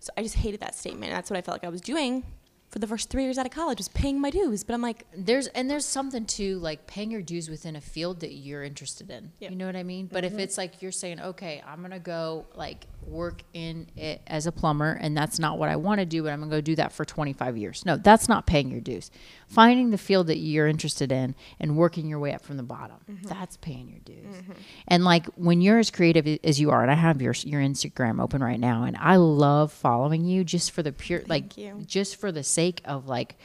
So 0.00 0.10
I 0.16 0.24
just 0.24 0.34
hated 0.34 0.58
that 0.58 0.74
statement. 0.74 1.12
That's 1.12 1.30
what 1.30 1.36
I 1.36 1.42
felt 1.42 1.54
like 1.54 1.64
I 1.64 1.70
was 1.70 1.82
doing 1.82 2.24
for 2.70 2.78
the 2.78 2.86
first 2.86 3.08
three 3.08 3.24
years 3.24 3.38
out 3.38 3.46
of 3.46 3.52
college, 3.52 3.78
was 3.78 3.88
paying 3.88 4.20
my 4.20 4.30
dues. 4.30 4.64
But 4.64 4.74
I'm 4.74 4.82
like, 4.82 5.06
There's 5.16 5.46
and 5.48 5.70
there's 5.70 5.84
something 5.84 6.26
to 6.26 6.58
like 6.58 6.86
paying 6.86 7.10
your 7.10 7.22
dues 7.22 7.48
within 7.48 7.76
a 7.76 7.80
field 7.80 8.20
that 8.20 8.32
you're 8.32 8.62
interested 8.62 9.10
in. 9.10 9.32
Yep. 9.40 9.50
You 9.50 9.56
know 9.56 9.66
what 9.66 9.76
I 9.76 9.82
mean? 9.82 10.08
But 10.12 10.24
if 10.24 10.32
mm-hmm. 10.32 10.40
it's 10.40 10.58
like 10.58 10.82
you're 10.82 10.92
saying, 10.92 11.20
okay, 11.20 11.62
I'm 11.66 11.82
gonna 11.82 11.98
go 11.98 12.46
like 12.54 12.86
work 13.06 13.42
in 13.54 13.86
it 13.96 14.20
as 14.26 14.46
a 14.46 14.52
plumber, 14.52 14.98
and 15.00 15.16
that's 15.16 15.38
not 15.38 15.58
what 15.58 15.68
I 15.68 15.76
want 15.76 16.00
to 16.00 16.06
do, 16.06 16.22
but 16.22 16.32
I'm 16.32 16.40
gonna 16.40 16.50
go 16.50 16.60
do 16.60 16.76
that 16.76 16.92
for 16.92 17.04
25 17.04 17.56
years. 17.56 17.84
No, 17.86 17.96
that's 17.96 18.28
not 18.28 18.46
paying 18.46 18.70
your 18.70 18.80
dues. 18.80 19.10
Finding 19.46 19.90
the 19.90 19.98
field 19.98 20.26
that 20.26 20.38
you're 20.38 20.66
interested 20.66 21.10
in 21.10 21.34
and 21.58 21.76
working 21.76 22.06
your 22.06 22.18
way 22.18 22.34
up 22.34 22.42
from 22.42 22.58
the 22.58 22.62
bottom, 22.62 22.98
mm-hmm. 23.10 23.26
that's 23.26 23.56
paying 23.56 23.88
your 23.88 24.00
dues. 24.00 24.36
Mm-hmm. 24.36 24.52
And 24.88 25.04
like 25.04 25.26
when 25.36 25.60
you're 25.60 25.78
as 25.78 25.90
creative 25.90 26.38
as 26.44 26.60
you 26.60 26.70
are, 26.70 26.82
and 26.82 26.90
I 26.90 26.94
have 26.94 27.22
your 27.22 27.34
your 27.44 27.62
Instagram 27.62 28.22
open 28.22 28.42
right 28.42 28.60
now, 28.60 28.84
and 28.84 28.96
I 28.96 29.16
love 29.16 29.72
following 29.72 30.24
you 30.24 30.44
just 30.44 30.72
for 30.72 30.82
the 30.82 30.92
pure 30.92 31.22
like 31.26 31.56
you. 31.56 31.82
just 31.86 32.16
for 32.16 32.30
the 32.30 32.42
sake 32.58 32.80
of 32.84 33.06
like 33.06 33.36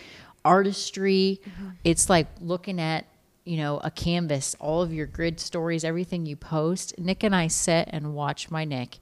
artistry. 0.44 1.40
Mm-hmm. 1.46 1.70
It's 1.84 2.10
like 2.10 2.26
looking 2.42 2.82
at, 2.82 3.06
you 3.46 3.58
know, 3.58 3.78
a 3.84 3.92
canvas, 3.92 4.56
all 4.60 4.82
of 4.82 4.92
your 4.92 5.06
grid 5.06 5.40
stories, 5.40 5.84
everything 5.84 6.26
you 6.26 6.36
post. 6.36 6.98
Nick 6.98 7.24
and 7.24 7.36
I 7.36 7.46
sit 7.48 7.90
and 7.92 8.16
watch 8.16 8.50
my 8.50 8.66
Nick, 8.66 8.98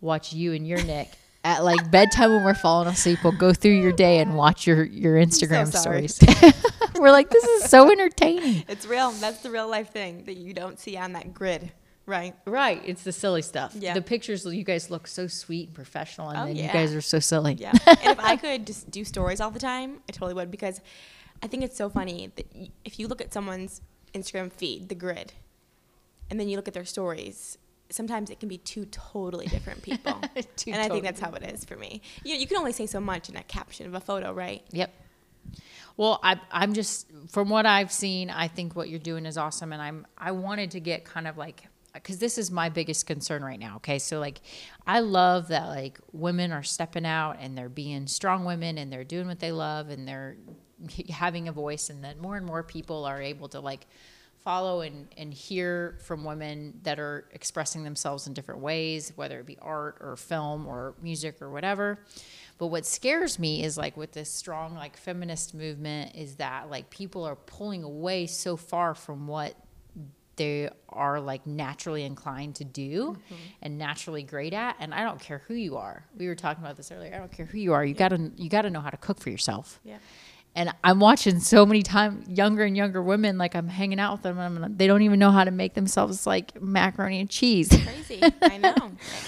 watch 0.00 0.32
you 0.32 0.54
and 0.54 0.66
your 0.66 0.82
Nick. 0.82 1.08
At 1.44 1.64
like 1.64 1.90
bedtime 1.90 2.30
when 2.30 2.44
we're 2.44 2.54
falling 2.54 2.86
asleep, 2.86 3.18
we'll 3.24 3.36
go 3.36 3.52
through 3.52 3.72
your 3.72 3.90
day 3.90 4.20
and 4.20 4.36
watch 4.36 4.64
your 4.64 4.84
your 4.84 5.16
Instagram 5.16 5.72
sorry. 5.72 6.06
stories. 6.06 6.54
we're 7.00 7.10
like, 7.10 7.30
this 7.30 7.42
is 7.42 7.68
so 7.68 7.90
entertaining. 7.90 8.64
it's 8.68 8.86
real. 8.86 9.10
That's 9.10 9.40
the 9.42 9.50
real 9.50 9.68
life 9.68 9.90
thing 9.90 10.22
that 10.26 10.36
you 10.36 10.54
don't 10.54 10.78
see 10.78 10.96
on 10.96 11.14
that 11.14 11.34
grid, 11.34 11.72
right? 12.06 12.34
Right, 12.46 12.80
it's 12.84 13.02
the 13.02 13.12
silly 13.12 13.42
stuff. 13.42 13.74
Yeah. 13.78 13.94
The 13.94 14.02
pictures, 14.02 14.44
you 14.44 14.64
guys 14.64 14.90
look 14.90 15.06
so 15.06 15.26
sweet 15.26 15.68
and 15.68 15.74
professional, 15.74 16.28
and 16.30 16.38
Oh, 16.38 16.46
then 16.46 16.56
you 16.56 16.68
guys 16.72 16.94
are 16.94 17.00
so 17.00 17.18
silly. 17.18 17.54
Yeah. 17.54 17.72
and 17.86 17.98
if 18.18 18.20
I 18.20 18.36
could 18.44 18.66
just 18.66 18.90
do 18.90 19.04
stories 19.04 19.40
all 19.40 19.50
the 19.50 19.58
time, 19.60 20.00
I 20.08 20.12
totally 20.12 20.34
would 20.34 20.50
because 20.50 20.80
I 21.42 21.46
think 21.46 21.62
it's 21.64 21.76
so 21.76 21.88
funny 21.88 22.30
that 22.36 22.46
if 22.84 22.98
you 22.98 23.08
look 23.08 23.20
at 23.20 23.32
someone's 23.32 23.80
Instagram 24.14 24.52
feed, 24.52 24.88
the 24.88 24.94
grid, 24.94 25.32
and 26.30 26.38
then 26.38 26.48
you 26.48 26.56
look 26.56 26.68
at 26.68 26.74
their 26.74 26.84
stories, 26.84 27.58
sometimes 27.90 28.30
it 28.30 28.40
can 28.40 28.48
be 28.48 28.58
two 28.58 28.86
totally 28.86 29.46
different 29.46 29.82
people. 29.88 30.12
And 30.12 30.30
I 30.36 30.40
totally 30.42 30.88
think 30.88 31.04
that's 31.04 31.20
how 31.20 31.32
it 31.32 31.42
is 31.42 31.64
for 31.64 31.76
me. 31.76 32.00
You, 32.24 32.36
you 32.36 32.46
can 32.46 32.56
only 32.58 32.72
say 32.72 32.86
so 32.86 33.00
much 33.00 33.28
in 33.28 33.36
a 33.36 33.42
caption 33.42 33.86
of 33.86 33.94
a 33.94 34.00
photo, 34.00 34.32
right? 34.32 34.62
Yep. 34.70 34.92
Well, 35.96 36.20
I, 36.22 36.40
I'm 36.50 36.72
just 36.72 37.06
from 37.30 37.50
what 37.50 37.66
I've 37.66 37.92
seen, 37.92 38.30
I 38.30 38.48
think 38.48 38.74
what 38.74 38.88
you're 38.88 38.98
doing 38.98 39.26
is 39.26 39.36
awesome, 39.36 39.72
and 39.72 39.82
I'm 39.82 40.06
I 40.16 40.30
wanted 40.32 40.70
to 40.72 40.80
get 40.80 41.04
kind 41.04 41.26
of 41.26 41.36
like 41.36 41.64
because 41.94 42.18
this 42.18 42.38
is 42.38 42.50
my 42.50 42.68
biggest 42.68 43.06
concern 43.06 43.44
right 43.44 43.58
now. 43.58 43.76
Okay, 43.76 43.98
so 43.98 44.18
like 44.18 44.40
I 44.86 45.00
love 45.00 45.48
that 45.48 45.66
like 45.68 45.98
women 46.12 46.52
are 46.52 46.62
stepping 46.62 47.06
out 47.06 47.36
and 47.40 47.56
they're 47.56 47.68
being 47.68 48.06
strong 48.06 48.44
women 48.44 48.78
and 48.78 48.92
they're 48.92 49.04
doing 49.04 49.26
what 49.26 49.40
they 49.40 49.52
love 49.52 49.90
and 49.90 50.06
they're 50.06 50.36
having 51.10 51.48
a 51.48 51.52
voice, 51.52 51.90
and 51.90 52.04
that 52.04 52.18
more 52.18 52.36
and 52.36 52.46
more 52.46 52.62
people 52.62 53.04
are 53.04 53.20
able 53.20 53.48
to 53.48 53.60
like 53.60 53.86
follow 54.42 54.80
and, 54.80 55.06
and 55.16 55.32
hear 55.32 55.96
from 56.02 56.24
women 56.24 56.80
that 56.82 56.98
are 56.98 57.28
expressing 57.32 57.84
themselves 57.84 58.26
in 58.26 58.34
different 58.34 58.60
ways, 58.60 59.12
whether 59.14 59.38
it 59.38 59.46
be 59.46 59.56
art 59.62 59.96
or 60.00 60.16
film 60.16 60.66
or 60.66 60.94
music 61.00 61.40
or 61.40 61.48
whatever. 61.48 62.00
But 62.58 62.66
what 62.66 62.84
scares 62.84 63.38
me 63.38 63.62
is 63.62 63.78
like 63.78 63.96
with 63.96 64.12
this 64.12 64.30
strong 64.32 64.74
like 64.74 64.96
feminist 64.96 65.54
movement 65.54 66.16
is 66.16 66.36
that 66.36 66.70
like 66.70 66.90
people 66.90 67.24
are 67.24 67.36
pulling 67.36 67.84
away 67.84 68.26
so 68.26 68.56
far 68.56 68.94
from 68.94 69.26
what 69.26 69.54
they 70.36 70.70
are 70.88 71.20
like 71.20 71.46
naturally 71.46 72.04
inclined 72.04 72.54
to 72.56 72.64
do 72.64 73.12
mm-hmm. 73.12 73.34
and 73.62 73.78
naturally 73.78 74.22
great 74.22 74.52
at 74.52 74.76
and 74.80 74.94
I 74.94 75.04
don't 75.04 75.20
care 75.20 75.42
who 75.46 75.54
you 75.54 75.76
are. 75.76 76.04
We 76.16 76.26
were 76.26 76.34
talking 76.34 76.64
about 76.64 76.76
this 76.76 76.90
earlier. 76.90 77.14
I 77.14 77.18
don't 77.18 77.32
care 77.32 77.46
who 77.46 77.58
you 77.58 77.72
are. 77.72 77.84
You 77.84 77.94
got 77.94 78.08
to 78.08 78.30
you 78.36 78.48
got 78.48 78.62
to 78.62 78.70
know 78.70 78.80
how 78.80 78.90
to 78.90 78.96
cook 78.96 79.20
for 79.20 79.30
yourself. 79.30 79.80
Yeah. 79.84 79.98
And 80.54 80.70
I'm 80.84 81.00
watching 81.00 81.40
so 81.40 81.64
many 81.64 81.82
times 81.82 82.28
younger 82.28 82.64
and 82.64 82.76
younger 82.76 83.02
women 83.02 83.38
like 83.38 83.54
I'm 83.54 83.68
hanging 83.68 83.98
out 83.98 84.12
with 84.12 84.22
them 84.22 84.38
and 84.38 84.64
I'm, 84.64 84.76
they 84.76 84.86
don't 84.86 85.02
even 85.02 85.18
know 85.18 85.30
how 85.30 85.44
to 85.44 85.50
make 85.50 85.74
themselves 85.74 86.26
like 86.26 86.60
macaroni 86.60 87.20
and 87.20 87.30
cheese. 87.30 87.68
crazy. 87.68 88.20
I 88.42 88.58
know. 88.58 88.74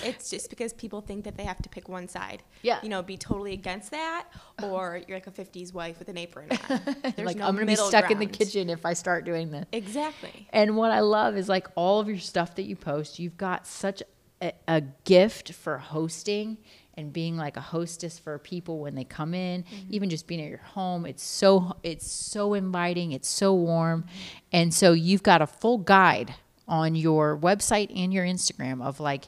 It's 0.02 0.28
just 0.28 0.50
because 0.50 0.72
people 0.74 1.00
think 1.00 1.24
that 1.24 1.36
they 1.36 1.44
have 1.44 1.62
to 1.62 1.68
pick 1.68 1.88
one 1.88 2.08
side. 2.08 2.42
Yeah. 2.62 2.78
You 2.82 2.90
know, 2.90 3.02
be 3.02 3.16
totally 3.16 3.54
against 3.54 3.90
that, 3.92 4.26
or 4.62 5.00
you're 5.08 5.16
like 5.16 5.26
a 5.26 5.30
50s 5.30 5.72
wife 5.72 5.98
with 5.98 6.08
an 6.08 6.18
apron 6.18 6.50
on. 6.50 6.80
There's 7.16 7.26
like 7.26 7.36
no 7.36 7.46
I'm 7.46 7.56
to 7.56 7.66
be 7.66 7.76
stuck 7.76 8.10
in 8.10 8.18
the 8.18 8.26
kitchen 8.26 8.68
if 8.68 8.84
I 8.84 8.92
start 8.92 9.24
doing 9.24 9.50
this. 9.50 9.64
Exactly. 9.72 10.46
And 10.52 10.76
what 10.76 10.90
I 10.90 11.00
love 11.00 11.36
is 11.36 11.48
like 11.48 11.68
all 11.74 12.00
of 12.00 12.08
your 12.08 12.18
stuff 12.18 12.54
that 12.56 12.64
you 12.64 12.76
post, 12.76 13.18
you've 13.18 13.38
got 13.38 13.66
such 13.66 14.02
a, 14.44 14.52
a 14.68 14.82
gift 15.04 15.52
for 15.52 15.78
hosting 15.78 16.58
and 16.96 17.12
being 17.12 17.36
like 17.36 17.56
a 17.56 17.60
hostess 17.60 18.18
for 18.18 18.38
people 18.38 18.78
when 18.78 18.94
they 18.94 19.04
come 19.04 19.34
in, 19.34 19.62
mm-hmm. 19.62 19.94
even 19.94 20.10
just 20.10 20.26
being 20.26 20.40
at 20.40 20.48
your 20.48 20.58
home. 20.58 21.06
It's 21.06 21.22
so 21.22 21.76
it's 21.82 22.10
so 22.10 22.54
inviting, 22.54 23.12
it's 23.12 23.28
so 23.28 23.54
warm. 23.54 24.04
And 24.52 24.72
so 24.72 24.92
you've 24.92 25.22
got 25.22 25.42
a 25.42 25.46
full 25.46 25.78
guide 25.78 26.34
on 26.68 26.94
your 26.94 27.36
website 27.36 27.90
and 27.94 28.12
your 28.12 28.24
Instagram 28.24 28.82
of 28.82 29.00
like 29.00 29.24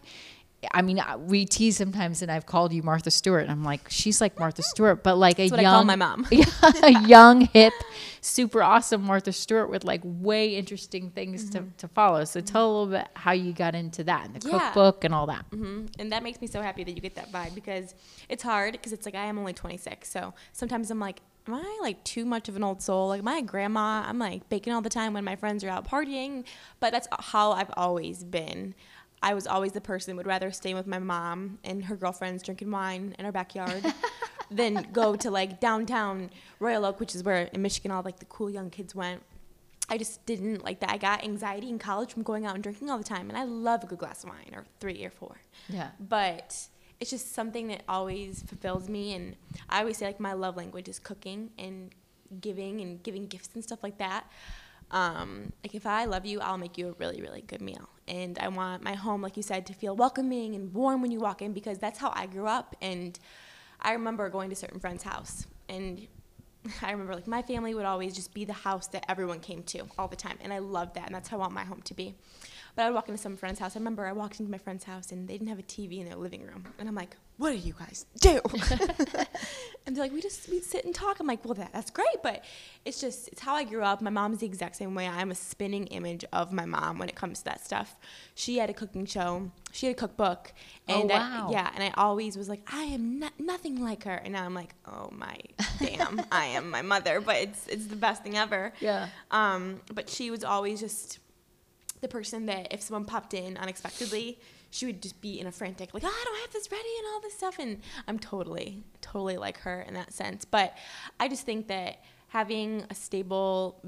I 0.73 0.83
mean, 0.83 1.01
we 1.21 1.45
tease 1.47 1.77
sometimes, 1.77 2.23
and 2.23 2.31
I've 2.31 2.47
called 2.47 2.73
you 2.73 2.83
Martha 2.83 3.11
Stewart. 3.11 3.43
And 3.43 3.51
I'm 3.51 3.65
like, 3.65 3.81
she's 3.89 4.21
like 4.21 4.39
Martha 4.39 4.63
Stewart, 4.63 5.03
but 5.03 5.17
like 5.17 5.39
a 5.39 5.49
what 5.49 5.59
I 5.59 5.63
young, 5.63 5.75
call 5.75 5.85
my 5.85 5.97
mom. 5.97 6.27
a 6.83 6.91
young, 6.93 7.43
hip, 7.43 7.73
super 8.21 8.63
awesome 8.63 9.03
Martha 9.03 9.33
Stewart 9.33 9.71
with 9.71 9.85
like 9.85 10.01
way 10.05 10.57
interesting 10.57 11.11
things 11.11 11.51
to, 11.51 11.65
to 11.79 11.89
follow. 11.89 12.25
So 12.25 12.41
tell 12.41 12.67
a 12.67 12.71
little 12.71 12.87
bit 12.99 13.09
how 13.15 13.33
you 13.33 13.53
got 13.53 13.75
into 13.75 14.05
that 14.05 14.27
and 14.27 14.35
the 14.35 14.41
Mm-hmm. 14.41 14.49
Yeah. 14.57 14.67
cookbook 14.67 15.05
and 15.05 15.15
all 15.15 15.27
that. 15.27 15.45
hmm 15.51 15.87
And 15.99 16.13
that 16.13 16.23
makes 16.23 16.41
me 16.41 16.47
so 16.47 16.63
happy 16.63 16.85
that 16.85 16.93
you 16.95 17.01
get 17.01 17.15
that 17.17 17.33
vibe 17.33 17.55
because 17.55 17.95
it's 18.29 18.43
hard 18.43 18.73
because 18.73 18.93
it's 18.93 19.07
like 19.07 19.15
I 19.15 19.27
am 19.27 19.39
only 19.39 19.53
26. 19.53 20.09
So 20.09 20.35
sometimes 20.53 20.91
I'm 20.91 21.01
like, 21.01 21.21
am 21.49 21.55
I 21.55 21.79
like 21.81 22.03
too 22.05 22.25
much 22.25 22.49
of 22.49 22.57
an 22.57 22.65
old 22.65 22.83
soul? 22.83 23.09
Like, 23.09 23.21
am 23.21 23.29
I 23.29 23.37
a 23.39 23.43
grandma? 23.43 24.05
I'm 24.07 24.19
like 24.19 24.49
baking 24.49 24.73
all 24.73 24.81
the 24.83 24.91
time 24.91 25.13
when 25.15 25.25
my 25.25 25.37
friends 25.37 25.63
are 25.65 25.69
out 25.69 25.89
partying. 25.89 26.45
But 26.81 26.93
that's 26.93 27.09
how 27.19 27.53
I've 27.53 27.71
always 27.77 28.25
been. 28.25 28.75
I 29.23 29.35
was 29.35 29.47
always 29.47 29.73
the 29.73 29.81
person 29.81 30.13
that 30.13 30.17
would 30.17 30.27
rather 30.27 30.51
stay 30.53 30.75
with 30.75 30.87
my 30.87 30.99
mom 30.99 31.59
and 31.65 31.85
her 31.85 31.97
girlfriends 31.97 32.43
drinking 32.43 32.71
wine 32.71 33.15
in 33.19 33.25
our 33.25 33.33
backyard 33.33 33.85
than 34.51 34.87
go 34.93 35.17
to 35.17 35.31
like 35.31 35.61
downtown 35.61 36.31
Royal 36.61 36.85
Oak, 36.85 37.01
which 37.01 37.15
is 37.15 37.23
where 37.23 37.43
in 37.53 37.63
Michigan 37.63 37.91
all 37.91 38.03
like 38.03 38.19
the 38.19 38.27
cool 38.27 38.51
young 38.51 38.71
kids 38.71 38.95
went. 38.95 39.23
I 39.89 39.99
just 39.99 40.25
didn't 40.27 40.65
like 40.65 40.81
that. 40.81 40.91
I 40.91 40.97
got 40.97 41.23
anxiety 41.23 41.69
in 41.69 41.79
college 41.79 42.13
from 42.13 42.25
going 42.25 42.45
out 42.45 42.55
and 42.55 42.63
drinking 42.63 42.91
all 42.91 42.99
the 42.99 43.05
time, 43.05 43.29
and 43.29 43.39
I 43.39 43.45
love 43.45 43.85
a 43.85 43.87
good 43.87 43.99
glass 43.99 44.25
of 44.25 44.31
wine 44.31 44.53
or 44.53 44.65
three 44.81 45.05
or 45.05 45.11
four. 45.11 45.37
Yeah. 45.69 45.91
But 46.01 46.57
it's 46.99 47.11
just 47.11 47.35
something 47.35 47.69
that 47.69 47.83
always 47.89 48.43
fulfills 48.43 48.89
me, 48.89 49.15
and 49.15 49.37
I 49.69 49.81
always 49.81 49.99
say 49.99 50.07
like 50.07 50.19
my 50.19 50.33
love 50.33 50.57
language 50.57 50.89
is 50.89 50.99
cooking 50.99 51.51
and 51.57 51.95
giving 52.41 52.81
and 52.81 53.03
giving 53.03 53.27
gifts 53.27 53.51
and 53.55 53.63
stuff 53.63 53.83
like 53.83 53.99
that. 53.99 54.29
Um, 54.91 55.53
like 55.65 55.75
if 55.75 55.87
I 55.87 56.05
love 56.05 56.25
you, 56.25 56.41
I'll 56.41 56.59
make 56.59 56.79
you 56.79 56.89
a 56.89 56.93
really 56.93 57.21
really 57.21 57.43
good 57.43 57.61
meal, 57.61 57.89
and 58.07 58.39
I 58.39 58.49
want 58.49 58.83
my 58.83 58.95
home, 58.95 59.23
like 59.23 59.37
you 59.37 59.43
said, 59.43 59.67
to 59.67 59.73
feel 59.73 59.97
welcoming 59.97 60.55
and 60.55 60.73
warm 60.73 61.03
when 61.03 61.11
you 61.11 61.21
walk 61.21 61.43
in 61.43 61.53
because 61.53 61.79
that's 61.79 61.99
how 61.99 62.13
I 62.15 62.27
grew 62.27 62.47
up, 62.47 62.77
and 62.81 63.19
I 63.81 63.93
remember 63.93 64.29
going 64.29 64.51
to 64.51 64.57
certain 64.57 64.81
friends' 64.81 65.03
house. 65.03 65.47
And 65.69 66.07
I 66.83 66.93
remember 66.93 67.15
like 67.15 67.27
my 67.27 67.43
family 67.43 67.75
would 67.75 67.85
always 67.85 68.15
just 68.15 68.33
be 68.33 68.45
the 68.45 68.53
house 68.53 68.87
that 68.89 69.05
everyone 69.09 69.41
came 69.41 69.63
to 69.65 69.83
all 69.99 70.09
the 70.09 70.17
time, 70.17 70.39
and 70.41 70.53
I 70.53 70.59
loved 70.59 70.95
that, 70.95 71.07
and 71.07 71.15
that's 71.15 71.29
how 71.29 71.39
I 71.39 71.41
want 71.41 71.53
my 71.53 71.65
home 71.65 71.83
to 71.83 71.95
be. 71.95 72.15
But 72.77 72.83
I 72.83 72.89
would 72.91 72.95
walk 72.95 73.09
into 73.09 73.21
some 73.21 73.37
friend's 73.37 73.59
house. 73.59 73.75
I 73.75 73.79
remember 73.81 74.07
I 74.07 74.13
walked 74.13 74.39
into 74.39 74.53
my 74.53 74.59
friend's 74.59 74.85
house, 74.85 75.11
and 75.11 75.27
they 75.27 75.33
didn't 75.35 75.49
have 75.49 75.59
a 75.59 75.63
TV 75.63 75.99
in 75.99 76.05
their 76.07 76.15
living 76.17 76.43
room, 76.43 76.63
and 76.79 76.89
I'm 76.89 76.95
like, 76.95 77.17
"What 77.39 77.51
do 77.51 77.57
you 77.57 77.75
guys 77.79 78.05
do?" 78.21 78.39
and 79.87 79.97
they're 79.97 80.05
like, 80.05 80.13
"We 80.13 80.21
just 80.21 80.49
we 80.49 80.61
sit 80.61 80.85
and 80.85 80.95
talk." 80.95 81.19
I'm 81.21 81.27
like, 81.27 81.45
"Well, 81.45 81.55
that 81.55 81.73
that's 81.73 81.91
great, 81.91 82.23
but 82.23 82.45
it's 82.85 83.01
just 83.01 83.29
it's 83.29 83.41
how 83.41 83.55
I 83.55 83.65
grew 83.65 83.83
up. 83.83 84.01
My 84.03 84.11
mom's 84.11 84.39
the 84.39 84.47
exact 84.47 84.77
same 84.77 84.95
way. 84.95 85.07
I'm 85.09 85.31
a 85.31 85.35
spinning 85.35 85.87
image 85.89 86.25
of 86.33 86.53
my 86.53 86.65
mom 86.67 86.99
when 86.99 87.09
it 87.09 87.15
comes 87.15 87.39
to 87.39 87.45
that 87.47 87.65
stuff. 87.65 87.97
She 88.35 88.59
had 88.59 88.69
a 88.71 88.75
cooking 88.75 89.07
show. 89.07 89.51
She 89.73 89.87
had 89.87 89.97
a 89.97 89.99
cookbook, 89.99 90.53
Oh, 90.89 91.01
and 91.01 91.11
wow. 91.11 91.47
I, 91.49 91.53
yeah, 91.53 91.71
and 91.75 91.83
I 91.83 91.93
always 91.97 92.37
was 92.37 92.49
like, 92.49 92.63
I 92.73 92.83
am 92.85 93.19
not, 93.19 93.33
nothing 93.39 93.83
like 93.83 94.05
her. 94.05 94.15
And 94.15 94.33
now 94.33 94.45
I'm 94.45 94.55
like, 94.55 94.75
oh 94.87 95.11
my 95.13 95.39
damn, 95.79 96.23
I 96.33 96.47
am 96.47 96.71
my 96.71 96.83
mother. 96.83 97.21
But 97.21 97.37
it's 97.37 97.67
it's 97.69 97.87
the 97.87 97.97
best 97.97 98.23
thing 98.23 98.37
ever. 98.37 98.73
Yeah. 98.81 99.09
Um, 99.31 99.81
but 99.95 100.09
she 100.09 100.31
was 100.31 100.45
always 100.45 100.81
just 100.81 101.21
the 102.01 102.09
person 102.09 102.47
that 102.47 102.73
if 102.73 102.83
someone 102.83 103.05
popped 103.05 103.35
in 103.35 103.57
unexpectedly, 103.57 104.39
she 104.71 104.87
would 104.87 105.03
just 105.03 105.21
be 105.21 105.41
in 105.41 105.47
a 105.47 105.53
frantic 105.53 105.95
like, 105.95 106.05
oh, 106.05 106.09
I 106.09 106.25
don't 106.25 106.41
have 106.41 106.53
this 106.53 106.71
ready 106.71 106.89
and 106.99 107.07
all 107.13 107.21
this 107.21 107.35
stuff. 107.35 107.59
And 107.59 107.81
I'm 108.07 108.19
totally, 108.19 108.83
totally 109.01 109.37
like 109.37 109.59
her 109.61 109.83
in 109.83 109.95
that 109.95 110.13
sense. 110.13 110.45
But 110.45 110.77
I 111.19 111.29
just 111.29 111.45
think 111.45 111.69
that 111.69 112.03
having 112.29 112.85
a 112.91 112.95
stable 112.95 113.81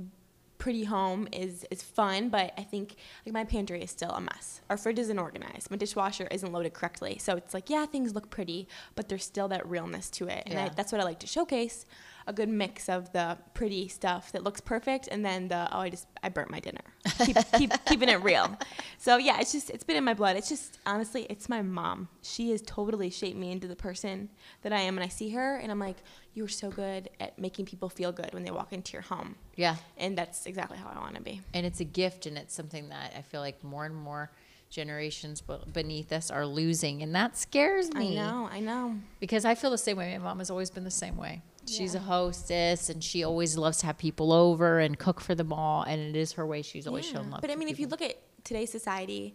pretty 0.59 0.85
home 0.85 1.29
is 1.33 1.65
is 1.71 1.83
fun, 1.83 2.29
but 2.29 2.53
I 2.59 2.63
think 2.63 2.97
like 3.25 3.33
my 3.33 3.45
pantry 3.45 3.83
is 3.83 3.91
still 3.91 4.11
a 4.11 4.21
mess. 4.21 4.61
Our 4.69 4.77
fridge 4.77 4.99
isn't 4.99 5.19
organized. 5.19 5.71
My 5.71 5.77
dishwasher 5.77 6.27
isn't 6.31 6.53
loaded 6.53 6.75
correctly. 6.75 7.19
So 7.19 7.37
it's 7.37 7.55
like, 7.55 7.71
yeah, 7.71 7.87
things 7.87 8.15
look 8.15 8.29
pretty, 8.29 8.69
but 8.97 9.09
there's 9.09 9.25
still 9.25 9.49
that 9.49 9.67
realness 9.69 10.11
to 10.11 10.27
it. 10.27 10.43
And 10.47 10.59
I, 10.59 10.69
that's 10.71 10.93
what 10.93 11.01
I 11.01 11.05
like 11.05 11.21
to 11.21 11.27
showcase. 11.27 11.87
A 12.29 12.33
good 12.33 12.49
mix 12.49 12.89
of 12.89 13.11
the 13.13 13.39
pretty 13.55 13.89
stuff 13.89 14.33
that 14.33 14.45
looks 14.45 14.61
perfect 14.61 15.09
and 15.09 15.25
then 15.25 15.49
the 15.49 15.67
oh 15.73 15.81
I 15.81 15.89
just 15.89 16.07
I 16.23 16.29
burnt 16.29 16.51
my 16.51 16.61
dinner. 16.61 16.83
Keep, 17.25 17.37
keep 17.57 17.73
keeping 17.87 18.09
it 18.11 18.23
real. 18.23 18.57
So 18.99 19.17
yeah, 19.17 19.41
it's 19.41 19.51
just 19.51 19.71
it's 19.71 19.83
been 19.83 19.97
in 19.97 20.05
my 20.05 20.13
blood. 20.15 20.37
It's 20.37 20.49
just 20.49 20.79
honestly, 20.85 21.27
it's 21.31 21.49
my 21.49 21.63
mom. 21.63 22.09
She 22.23 22.51
has 22.51 22.61
totally 22.63 23.09
shaped 23.09 23.39
me 23.39 23.51
into 23.51 23.67
the 23.67 23.77
person 23.77 24.29
that 24.63 24.73
I 24.73 24.81
am 24.81 24.99
and 24.99 25.05
I 25.05 25.09
see 25.09 25.31
her 25.31 25.57
and 25.57 25.73
I'm 25.73 25.79
like, 25.79 25.97
you're 26.35 26.49
so 26.49 26.71
good 26.71 27.09
at 27.19 27.39
making 27.39 27.65
people 27.65 27.89
feel 27.89 28.13
good 28.13 28.33
when 28.35 28.45
they 28.45 28.51
walk 28.51 28.73
into 28.73 28.93
your 28.93 29.03
home. 29.03 29.35
Yeah. 29.57 29.77
And 29.97 30.17
that's 30.17 30.47
exactly 30.47 30.77
how 30.77 30.93
I 30.95 30.99
want 31.01 31.17
to 31.17 31.23
be. 31.23 31.41
And 31.55 31.65
it's 31.65 31.81
a 31.81 31.85
gift 31.85 32.27
and 32.27 32.37
it's 32.37 32.55
something 32.55 32.91
that 32.91 33.15
I 33.17 33.23
feel 33.23 33.41
like 33.41 33.65
more 33.65 33.87
and 33.87 33.97
more 33.97 34.31
generations 34.71 35.43
beneath 35.73 36.13
us 36.13 36.31
are 36.31 36.47
losing. 36.47 37.03
And 37.03 37.15
that 37.15 37.37
scares 37.37 37.93
me. 37.93 38.19
I 38.19 38.23
know, 38.23 38.49
I 38.53 38.61
know. 38.61 38.97
because 39.21 39.45
I 39.45 39.55
feel 39.55 39.71
the 39.71 39.79
same 39.79 39.97
way. 39.97 40.17
My 40.19 40.25
mom 40.25 40.39
has 40.39 40.51
always 40.51 40.71
been 40.71 40.85
the 40.85 40.91
same 40.91 41.17
way. 41.17 41.43
She's 41.69 41.95
a 41.95 42.01
hostess, 42.01 42.89
and 42.91 43.03
she 43.03 43.25
always 43.25 43.57
loves 43.57 43.79
to 43.79 43.87
have 43.87 43.99
people 43.99 44.33
over 44.33 44.79
and 44.79 44.99
cook 44.99 45.21
for 45.21 45.35
them 45.35 45.53
all. 45.53 45.83
And 45.83 46.01
it 46.01 46.17
is 46.17 46.33
her 46.33 46.47
way. 46.47 46.63
She's 46.63 46.87
always 46.87 47.07
Yeah. 47.07 47.15
shown 47.19 47.31
love. 47.31 47.41
But 47.41 47.51
I 47.51 47.57
mean, 47.57 47.69
if 47.69 47.79
you 47.79 47.87
look 47.87 48.03
at 48.03 48.17
today's 48.45 48.71
society, 48.71 49.35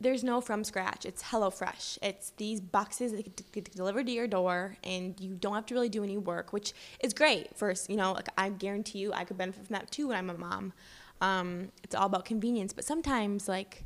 there's 0.00 0.24
no 0.24 0.40
from 0.40 0.64
scratch. 0.64 1.04
It's 1.04 1.24
HelloFresh. 1.24 1.98
It's 2.02 2.30
these 2.38 2.60
boxes 2.60 3.12
that 3.12 3.24
get 3.24 3.52
get 3.52 3.70
delivered 3.76 4.06
to 4.06 4.12
your 4.12 4.26
door, 4.26 4.78
and 4.82 5.18
you 5.20 5.34
don't 5.34 5.54
have 5.54 5.66
to 5.66 5.74
really 5.74 5.90
do 5.90 6.02
any 6.02 6.16
work, 6.16 6.52
which 6.52 6.72
is 7.00 7.12
great. 7.12 7.54
First, 7.56 7.90
you 7.90 7.96
know, 7.96 8.12
like 8.12 8.28
I 8.38 8.48
guarantee 8.48 8.98
you, 9.00 9.12
I 9.12 9.24
could 9.24 9.36
benefit 9.36 9.66
from 9.66 9.74
that 9.74 9.90
too 9.90 10.08
when 10.08 10.16
I'm 10.16 10.30
a 10.30 10.38
mom. 10.38 10.72
Um, 11.20 11.70
it's 11.84 11.94
all 11.94 12.06
about 12.06 12.24
convenience, 12.24 12.72
but 12.72 12.84
sometimes 12.84 13.46
like 13.46 13.84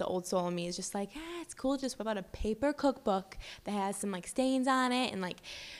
the 0.00 0.04
old 0.06 0.26
soul 0.26 0.48
in 0.48 0.54
me 0.54 0.66
is 0.66 0.74
just 0.74 0.92
like, 0.94 1.10
ah, 1.16 1.40
it's 1.42 1.54
cool 1.54 1.76
just 1.76 1.98
whip 1.98 2.08
out 2.08 2.18
a 2.18 2.22
paper 2.24 2.72
cookbook 2.72 3.38
that 3.64 3.70
has 3.72 3.96
some 3.96 4.10
like 4.10 4.26
stains 4.26 4.66
on 4.66 4.90
it 4.92 5.12
and 5.12 5.22
like 5.22 5.38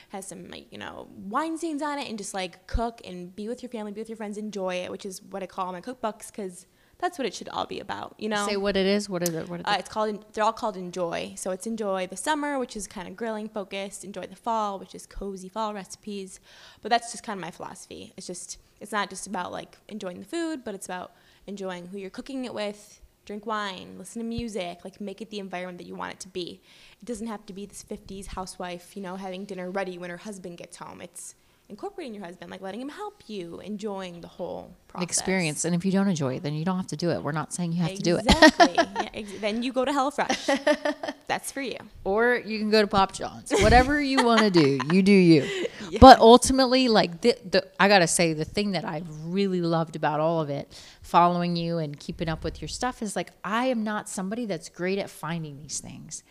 has 0.09 0.25
some 0.31 0.49
like 0.49 0.67
you 0.71 0.77
know 0.77 1.09
wine 1.35 1.57
stains 1.57 1.81
on 1.81 1.99
it, 1.99 2.07
and 2.09 2.17
just 2.17 2.33
like 2.33 2.65
cook 2.67 3.01
and 3.03 3.35
be 3.35 3.47
with 3.49 3.61
your 3.61 3.69
family, 3.69 3.91
be 3.91 4.01
with 4.01 4.09
your 4.09 4.15
friends, 4.21 4.37
enjoy 4.37 4.75
it, 4.83 4.89
which 4.89 5.05
is 5.05 5.21
what 5.31 5.43
I 5.43 5.47
call 5.47 5.71
my 5.73 5.81
cookbooks 5.81 6.27
because 6.31 6.65
that's 6.99 7.17
what 7.17 7.25
it 7.25 7.33
should 7.33 7.49
all 7.49 7.65
be 7.65 7.79
about, 7.79 8.13
you 8.19 8.29
know. 8.29 8.45
say 8.47 8.57
what 8.57 8.77
it 8.77 8.85
is, 8.85 9.09
what 9.09 9.23
is 9.27 9.33
it? 9.33 9.49
What 9.49 9.61
is 9.61 9.65
Uh, 9.65 9.71
it? 9.71 9.79
it's 9.79 9.89
called. 9.89 10.23
They're 10.33 10.43
all 10.43 10.53
called 10.53 10.77
enjoy. 10.77 11.33
So 11.35 11.49
it's 11.49 11.65
enjoy 11.65 12.05
the 12.05 12.15
summer, 12.27 12.59
which 12.59 12.75
is 12.79 12.85
kind 12.85 13.07
of 13.07 13.15
grilling 13.15 13.49
focused. 13.49 14.05
Enjoy 14.05 14.25
the 14.27 14.35
fall, 14.35 14.77
which 14.77 14.93
is 14.93 15.07
cozy 15.07 15.49
fall 15.49 15.73
recipes. 15.73 16.39
But 16.83 16.89
that's 16.91 17.11
just 17.11 17.23
kind 17.23 17.37
of 17.39 17.41
my 17.41 17.51
philosophy. 17.51 18.13
It's 18.17 18.27
just. 18.27 18.59
It's 18.79 18.91
not 18.91 19.09
just 19.11 19.25
about 19.27 19.51
like 19.51 19.77
enjoying 19.89 20.19
the 20.19 20.25
food, 20.25 20.63
but 20.63 20.73
it's 20.75 20.87
about 20.87 21.11
enjoying 21.47 21.87
who 21.87 21.97
you're 21.99 22.09
cooking 22.19 22.45
it 22.45 22.53
with. 22.53 22.99
Drink 23.31 23.45
wine, 23.45 23.95
listen 23.97 24.21
to 24.21 24.27
music, 24.27 24.79
like 24.83 24.99
make 24.99 25.21
it 25.21 25.29
the 25.29 25.39
environment 25.39 25.77
that 25.77 25.87
you 25.87 25.95
want 25.95 26.11
it 26.11 26.19
to 26.19 26.27
be. 26.27 26.59
It 27.01 27.05
doesn't 27.05 27.27
have 27.27 27.45
to 27.45 27.53
be 27.53 27.65
this 27.65 27.81
50s 27.81 28.25
housewife, 28.25 28.93
you 28.93 29.01
know, 29.01 29.15
having 29.15 29.45
dinner 29.45 29.71
ready 29.71 29.97
when 29.97 30.09
her 30.09 30.17
husband 30.17 30.57
gets 30.57 30.75
home. 30.75 30.99
It's 30.99 31.35
incorporating 31.71 32.13
your 32.13 32.23
husband, 32.23 32.51
like 32.51 32.61
letting 32.61 32.81
him 32.81 32.89
help 32.89 33.23
you, 33.27 33.59
enjoying 33.61 34.21
the 34.21 34.27
whole 34.27 34.75
process. 34.87 35.09
experience. 35.09 35.65
And 35.65 35.73
if 35.73 35.83
you 35.83 35.91
don't 35.91 36.07
enjoy 36.07 36.35
it, 36.35 36.43
then 36.43 36.53
you 36.53 36.63
don't 36.63 36.77
have 36.77 36.87
to 36.87 36.97
do 36.97 37.09
it. 37.09 37.23
We're 37.23 37.31
not 37.31 37.53
saying 37.53 37.71
you 37.71 37.81
have 37.81 37.95
to 37.95 38.01
do 38.01 38.17
it. 38.17 38.25
Exactly. 38.27 38.73
yeah, 38.75 39.09
ex- 39.13 39.39
then 39.39 39.63
you 39.63 39.73
go 39.73 39.85
to 39.85 39.91
HelloFresh. 39.91 41.15
That's 41.27 41.51
for 41.51 41.61
you. 41.61 41.77
Or 42.03 42.35
you 42.35 42.59
can 42.59 42.69
go 42.69 42.81
to 42.81 42.87
Pop 42.87 43.13
John's. 43.13 43.51
Whatever 43.51 43.99
you 43.99 44.23
want 44.23 44.41
to 44.41 44.51
do, 44.51 44.79
you 44.91 45.01
do 45.01 45.11
you. 45.11 45.67
But 45.99 46.19
ultimately, 46.19 46.87
like 46.87 47.19
the, 47.19 47.35
the 47.49 47.67
I 47.77 47.89
gotta 47.89 48.07
say, 48.07 48.31
the 48.31 48.45
thing 48.45 48.71
that 48.71 48.85
I've 48.85 49.25
really 49.25 49.59
loved 49.59 49.97
about 49.97 50.21
all 50.21 50.39
of 50.39 50.49
it, 50.49 50.73
following 51.01 51.57
you 51.57 51.79
and 51.79 51.99
keeping 51.99 52.29
up 52.29 52.45
with 52.45 52.61
your 52.61 52.69
stuff, 52.69 53.01
is 53.01 53.13
like 53.13 53.31
I 53.43 53.65
am 53.65 53.83
not 53.83 54.07
somebody 54.07 54.45
that's 54.45 54.69
great 54.69 54.99
at 54.99 55.09
finding 55.09 55.57
these 55.57 55.81
things. 55.81 56.23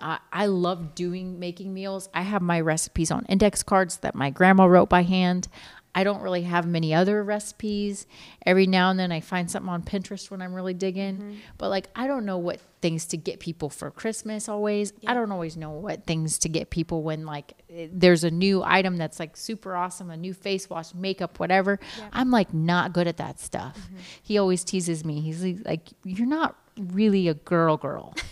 I, 0.00 0.18
I 0.32 0.46
love 0.46 0.94
doing 0.94 1.38
making 1.38 1.74
meals. 1.74 2.08
I 2.14 2.22
have 2.22 2.42
my 2.42 2.60
recipes 2.60 3.10
on 3.10 3.24
index 3.26 3.62
cards 3.62 3.98
that 3.98 4.14
my 4.14 4.30
grandma 4.30 4.64
wrote 4.64 4.88
by 4.88 5.02
hand. 5.02 5.48
I 5.94 6.04
don't 6.04 6.22
really 6.22 6.42
have 6.42 6.66
many 6.66 6.94
other 6.94 7.24
recipes. 7.24 8.06
Every 8.46 8.66
now 8.66 8.90
and 8.90 9.00
then 9.00 9.10
I 9.10 9.20
find 9.20 9.50
something 9.50 9.68
on 9.68 9.82
Pinterest 9.82 10.30
when 10.30 10.40
I'm 10.40 10.54
really 10.54 10.74
digging. 10.74 11.40
But 11.56 11.70
like 11.70 11.88
I 11.96 12.06
don't 12.06 12.24
know 12.24 12.38
what 12.38 12.60
things 12.80 13.06
to 13.06 13.16
get 13.16 13.40
people 13.40 13.68
for 13.68 13.90
Christmas 13.90 14.48
always. 14.48 14.92
I 15.06 15.14
don't 15.14 15.32
always 15.32 15.56
know 15.56 15.70
what 15.70 16.06
things 16.06 16.38
to 16.40 16.48
get 16.48 16.70
people 16.70 17.02
when 17.02 17.26
like 17.26 17.54
eh, 17.68 17.88
there's 17.90 18.22
a 18.22 18.30
new 18.30 18.62
item 18.62 18.96
that's 18.96 19.18
like 19.18 19.36
super 19.36 19.74
awesome, 19.74 20.10
a 20.10 20.16
new 20.16 20.34
face 20.34 20.70
wash, 20.70 20.94
makeup, 20.94 21.40
whatever. 21.40 21.80
I'm 22.12 22.30
like 22.30 22.54
not 22.54 22.92
good 22.92 23.08
at 23.08 23.16
that 23.16 23.40
stuff. 23.40 23.88
He 24.22 24.38
always 24.38 24.62
teases 24.62 25.04
me. 25.04 25.20
He's 25.20 25.42
like 25.64 25.88
you're 26.04 26.28
not 26.28 26.56
really 26.76 27.26
a 27.26 27.34
girl 27.34 27.76
girl. 27.76 28.14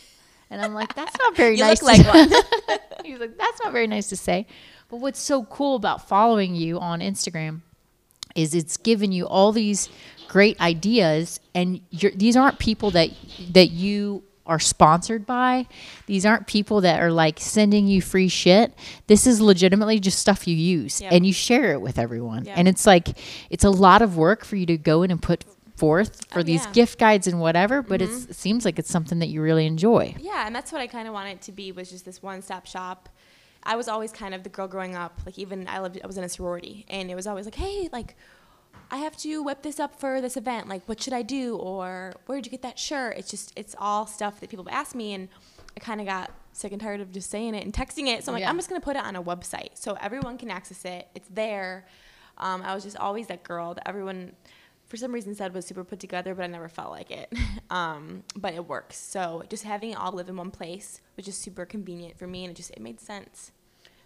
And 0.50 0.60
I'm 0.62 0.74
like, 0.74 0.94
that's 0.94 1.16
not 1.18 1.36
very 1.36 1.54
You 1.58 1.64
nice. 1.64 1.82
look 1.82 1.98
like 1.98 2.06
one. 2.06 2.28
He's 3.04 3.18
like, 3.18 3.36
that's 3.36 3.60
not 3.62 3.72
very 3.72 3.86
nice 3.86 4.08
to 4.10 4.16
say. 4.16 4.46
But 4.88 4.98
what's 4.98 5.20
so 5.20 5.44
cool 5.44 5.76
about 5.76 6.08
following 6.08 6.54
you 6.54 6.78
on 6.78 7.00
Instagram 7.00 7.60
is 8.34 8.54
it's 8.54 8.76
given 8.76 9.10
you 9.12 9.26
all 9.26 9.50
these 9.52 9.88
great 10.28 10.60
ideas, 10.60 11.40
and 11.54 11.80
you're, 11.90 12.12
these 12.12 12.36
aren't 12.36 12.58
people 12.58 12.90
that 12.92 13.10
that 13.52 13.70
you 13.70 14.22
are 14.44 14.58
sponsored 14.60 15.26
by. 15.26 15.66
These 16.06 16.24
aren't 16.24 16.46
people 16.46 16.82
that 16.82 17.02
are 17.02 17.10
like 17.10 17.40
sending 17.40 17.88
you 17.88 18.00
free 18.00 18.28
shit. 18.28 18.72
This 19.08 19.26
is 19.26 19.40
legitimately 19.40 19.98
just 19.98 20.18
stuff 20.20 20.46
you 20.46 20.54
use, 20.54 21.00
Yep. 21.00 21.12
and 21.12 21.26
you 21.26 21.32
share 21.32 21.72
it 21.72 21.80
with 21.80 21.98
everyone. 21.98 22.44
Yep. 22.44 22.58
And 22.58 22.68
it's 22.68 22.86
like 22.86 23.08
it's 23.50 23.64
a 23.64 23.70
lot 23.70 24.02
of 24.02 24.16
work 24.16 24.44
for 24.44 24.54
you 24.54 24.66
to 24.66 24.76
go 24.76 25.02
in 25.02 25.10
and 25.10 25.20
put 25.20 25.44
forth 25.76 26.26
for 26.30 26.40
Oh, 26.40 26.42
these 26.42 26.60
yeah. 26.60 26.64
Mm-hmm. 26.64 26.72
gift 26.72 26.98
guides 26.98 27.26
and 27.26 27.40
whatever. 27.40 27.82
But 27.82 28.02
it's, 28.02 28.24
it 28.26 28.34
seems 28.36 28.64
like 28.64 28.78
it's 28.78 28.90
something 28.90 29.18
that 29.20 29.26
you 29.28 29.40
really 29.42 29.66
enjoy. 29.66 30.14
Yeah, 30.18 30.46
and 30.46 30.54
that's 30.54 30.72
what 30.72 30.80
I 30.80 30.86
kind 30.86 31.06
of 31.08 31.14
wanted 31.14 31.40
to 31.42 31.52
be 31.52 31.72
was 31.72 31.90
just 31.90 32.04
this 32.04 32.22
one-stop 32.22 32.66
shop. 32.66 33.08
I 33.62 33.76
was 33.76 33.88
always 33.88 34.12
kind 34.12 34.34
of 34.34 34.42
the 34.42 34.48
girl 34.48 34.68
growing 34.68 34.94
up. 34.94 35.18
Like 35.26 35.38
even 35.38 35.66
I 35.68 35.80
lived, 35.80 36.00
I 36.02 36.06
was 36.06 36.16
in 36.16 36.24
a 36.24 36.28
sorority, 36.28 36.84
and 36.88 37.10
it 37.10 37.14
was 37.14 37.26
always 37.26 37.44
like, 37.46 37.56
hey, 37.56 37.88
like 37.92 38.16
I 38.90 38.98
have 38.98 39.16
to 39.18 39.42
whip 39.42 39.62
this 39.62 39.80
up 39.80 39.98
for 39.98 40.20
this 40.20 40.36
event. 40.36 40.68
Like, 40.68 40.88
what 40.88 41.02
should 41.02 41.12
I 41.12 41.22
do? 41.22 41.56
Or 41.56 42.14
where'd 42.26 42.46
you 42.46 42.50
get 42.50 42.62
that 42.62 42.78
shirt? 42.78 43.16
It's 43.18 43.28
just, 43.30 43.52
it's 43.56 43.74
all 43.78 44.06
stuff 44.06 44.38
that 44.40 44.48
people 44.50 44.64
have 44.66 44.72
asked 44.72 44.94
me, 44.94 45.12
and 45.14 45.28
I 45.76 45.80
kind 45.80 46.00
of 46.00 46.06
got 46.06 46.30
sick 46.52 46.70
and 46.72 46.80
tired 46.80 47.00
of 47.00 47.10
just 47.10 47.28
saying 47.28 47.54
it 47.56 47.64
and 47.64 47.72
texting 47.72 48.06
it. 48.06 48.24
So 48.24 48.30
I'm 48.30 48.34
like, 48.34 48.42
Yeah. 48.42 48.48
I'm 48.50 48.56
just 48.56 48.68
gonna 48.68 48.80
put 48.80 48.96
it 48.96 49.02
on 49.04 49.16
a 49.16 49.22
website 49.22 49.70
so 49.74 49.94
everyone 50.00 50.38
can 50.38 50.50
access 50.50 50.84
it. 50.84 51.08
It's 51.16 51.28
there. 51.28 51.86
Um, 52.38 52.62
I 52.62 52.74
was 52.74 52.84
just 52.84 52.96
always 52.96 53.26
that 53.26 53.42
girl 53.42 53.74
that 53.74 53.88
everyone, 53.88 54.32
for 54.86 54.96
some 54.96 55.12
reason, 55.12 55.34
said 55.34 55.52
was 55.52 55.66
super 55.66 55.84
put 55.84 56.00
together, 56.00 56.34
but 56.34 56.44
I 56.44 56.46
never 56.46 56.68
felt 56.68 56.90
like 56.90 57.10
it. 57.10 57.32
um, 57.70 58.22
but 58.36 58.54
it 58.54 58.66
works. 58.66 58.96
So 58.96 59.42
just 59.48 59.64
having 59.64 59.90
it 59.90 59.98
all 59.98 60.12
live 60.12 60.28
in 60.28 60.36
one 60.36 60.50
place 60.50 61.00
was 61.16 61.26
just 61.26 61.42
super 61.42 61.64
convenient 61.64 62.18
for 62.18 62.26
me, 62.26 62.44
and 62.44 62.52
it 62.52 62.56
just 62.56 62.70
it 62.70 62.80
made 62.80 63.00
sense. 63.00 63.52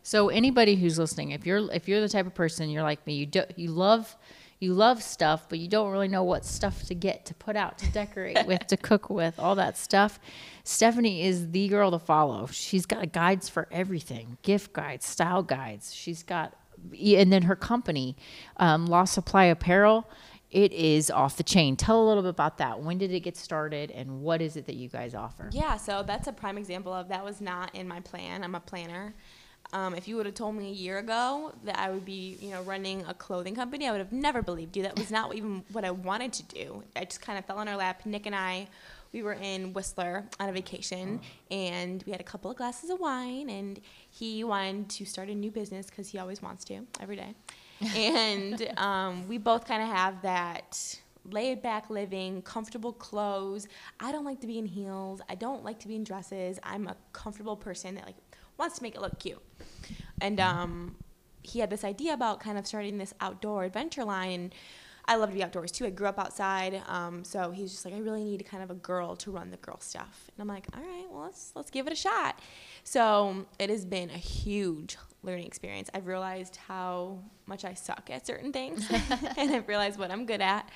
So 0.03 0.29
anybody 0.29 0.77
who's 0.77 0.99
listening, 0.99 1.33
if 1.33 1.47
you're 1.47 1.71
if 1.73 1.89
you're 1.89 2.01
the 2.01 2.09
type 2.09 2.27
of 2.27 2.35
person 2.35 2.71
you're 2.71 2.83
like 2.83 3.07
me, 3.07 3.15
you 3.15 3.27
do 3.27 3.43
you 3.57 3.71
love 3.71 4.17
you 4.61 4.75
love 4.75 5.03
stuff, 5.03 5.49
but 5.49 5.59
you 5.59 5.69
don't 5.69 5.91
really 5.91 6.07
know 6.07 6.23
what 6.23 6.45
stuff 6.45 6.83
to 6.85 6.95
get 6.95 7.25
to 7.27 7.35
put 7.35 7.57
out, 7.57 7.79
to 7.79 7.91
decorate 7.91 8.39
with, 8.47 8.67
to 8.67 8.77
cook 8.77 9.09
with, 9.09 9.39
all 9.39 9.55
that 9.55 9.77
stuff. 9.77 10.21
Stefany 10.65 11.25
is 11.25 11.51
the 11.51 11.67
girl 11.69 11.91
to 11.91 11.99
follow. 11.99 12.47
She's 12.47 12.85
got 12.85 13.13
guides 13.13 13.49
for 13.49 13.67
everything, 13.73 14.37
gift 14.43 14.75
guides, 14.75 15.07
style 15.07 15.43
guides. 15.43 15.95
She's 15.95 16.23
got, 16.23 16.55
and 17.03 17.33
then 17.33 17.43
her 17.43 17.57
company, 17.57 18.17
um, 18.59 18.85
Lost 18.85 19.15
Supply 19.15 19.45
Apparel. 19.45 20.07
It 20.51 20.73
is 20.73 21.11
off 21.11 21.37
the 21.37 21.45
chain. 21.45 21.77
Tell 21.77 22.03
a 22.03 22.07
little 22.07 22.23
bit 22.23 22.31
about 22.31 22.59
that. 22.59 22.81
When 22.81 22.99
did 22.99 23.13
it 23.13 23.21
get 23.21 23.37
started, 23.37 23.91
and 23.93 24.23
what 24.23 24.43
is 24.43 24.57
it 24.57 24.67
that 24.67 24.75
you 24.75 24.89
guys 24.89 25.15
offer? 25.15 25.49
Yeah, 25.53 25.77
so 25.77 26.03
that's 26.03 26.27
a 26.27 26.33
prime 26.33 26.59
example 26.59 26.93
of 26.93 27.09
that 27.09 27.25
was 27.25 27.41
not 27.41 27.75
in 27.75 27.87
my 27.87 28.01
plan. 28.01 28.43
I'm 28.43 28.55
a 28.55 28.61
planner. 28.61 29.15
Um, 29.73 29.95
if 29.95 30.09
you 30.09 30.17
would 30.17 30.27
have 30.27 30.35
told 30.35 30.57
me 30.57 30.69
a 30.69 30.73
year 30.73 30.99
ago 30.99 31.53
that 31.65 31.79
I 31.79 31.91
would 31.91 32.05
be, 32.05 32.37
you 32.41 32.51
know, 32.51 32.63
running 32.63 33.05
a 33.07 33.15
clothing 33.15 33.55
company, 33.55 33.87
I 33.87 33.93
would 33.93 34.01
have 34.01 34.13
never 34.13 34.43
believed 34.43 34.77
you. 34.77 34.83
That 34.83 34.99
was 34.99 35.13
not 35.13 35.33
even 35.37 35.63
what 35.71 35.85
I 35.85 35.93
wanted 35.93 36.33
to 36.33 36.43
do. 36.43 36.83
I 36.97 37.05
just 37.05 37.21
kind 37.21 37.39
of 37.39 37.45
fell 37.45 37.61
in 37.61 37.69
our 37.69 37.77
lap. 37.77 38.05
Nick 38.05 38.27
and 38.27 38.35
I, 38.35 38.67
we 39.13 39.23
were 39.23 39.35
in 39.35 39.73
Whistler 39.73 40.27
on 40.41 40.49
a 40.49 40.53
vacation, 40.53 41.21
and 41.53 42.03
we 42.05 42.11
had 42.11 42.21
a 42.21 42.25
couple 42.25 42.51
of 42.51 42.57
glasses 42.57 42.91
of 42.91 42.99
wine, 42.99 43.49
and 43.49 43.81
he 44.11 44.43
wanted 44.43 44.89
to 44.91 45.05
start 45.05 45.29
a 45.29 45.35
new 45.35 45.53
business 45.53 45.87
because 45.87 46.09
he 46.09 46.19
always 46.19 46.43
wants 46.43 46.65
to 46.65 46.81
every 46.99 47.15
day. 47.15 47.35
And 47.97 48.73
um, 48.77 49.29
we 49.29 49.39
both 49.39 49.67
kind 49.67 49.83
of 49.83 49.89
have 49.89 50.23
that 50.23 51.01
laid 51.25 51.63
back 51.63 51.91
living, 51.91 52.43
comfortable 52.43 52.93
clothes. 52.93 53.69
I 53.99 54.13
don't 54.13 54.25
like 54.25 54.41
to 54.41 54.47
be 54.47 54.59
in 54.59 54.67
heels. 54.67 55.21
I 55.29 55.35
don't 55.35 55.65
like 55.65 55.79
to 55.81 55.89
be 55.89 55.97
in 55.97 56.05
dresses. 56.05 56.59
I'm 56.63 56.87
a 56.89 56.97
comfortable 57.13 57.57
person 57.57 57.95
that 57.97 58.07
like 58.07 58.17
wants 58.59 58.77
to 58.77 58.83
make 58.83 58.95
it 58.95 59.01
look 59.01 59.19
cute. 59.19 59.43
And 60.21 60.41
um, 60.41 60.97
he 61.43 61.61
had 61.61 61.71
this 61.71 61.85
idea 61.85 62.13
about 62.13 62.41
kind 62.41 62.59
of 62.59 62.67
starting 62.67 62.99
this 62.99 63.15
outdoor 63.21 63.65
adventure 63.65 64.05
line. 64.05 64.53
I 65.07 65.17
love 65.17 65.31
to 65.31 65.35
be 65.35 65.43
outdoors 65.43 65.73
too. 65.73 65.87
I 65.87 65.91
grew 65.91 66.07
up 66.07 66.19
outside, 66.19 66.83
um, 66.87 67.25
so 67.25 67.51
he's 67.51 67.73
just 67.73 67.85
like, 67.85 67.95
I 67.95 67.99
really 67.99 68.23
need 68.23 68.45
kind 68.47 68.63
of 68.63 68.71
a 68.71 68.75
girl 68.75 69.17
to 69.17 69.31
run 69.33 69.51
the 69.51 69.57
girl 69.57 69.81
stuff. 69.81 70.31
And 70.37 70.43
I'm 70.43 70.47
like, 70.47 70.67
all 70.77 70.83
right, 70.83 71.07
well 71.11 71.23
let's 71.23 71.53
let's 71.57 71.71
give 71.71 71.87
it 71.87 71.93
a 71.93 71.97
shot. 71.97 72.39
So 72.85 73.47
it 73.59 73.71
has 73.71 73.85
been 73.85 74.11
a 74.11 74.19
huge 74.19 74.97
learning 75.23 75.47
experience. 75.47 75.91
I've 75.95 76.07
realized 76.07 76.57
how 76.57 77.19
much 77.47 77.65
I 77.65 77.75
suck 77.75 78.09
at 78.11 78.27
certain 78.27 78.53
things, 78.53 78.89
and 79.37 79.55
I've 79.55 79.69
realized 79.69 79.99
what 79.99 80.11
I'm 80.11 80.27
good 80.27 80.41
at. 80.41 80.69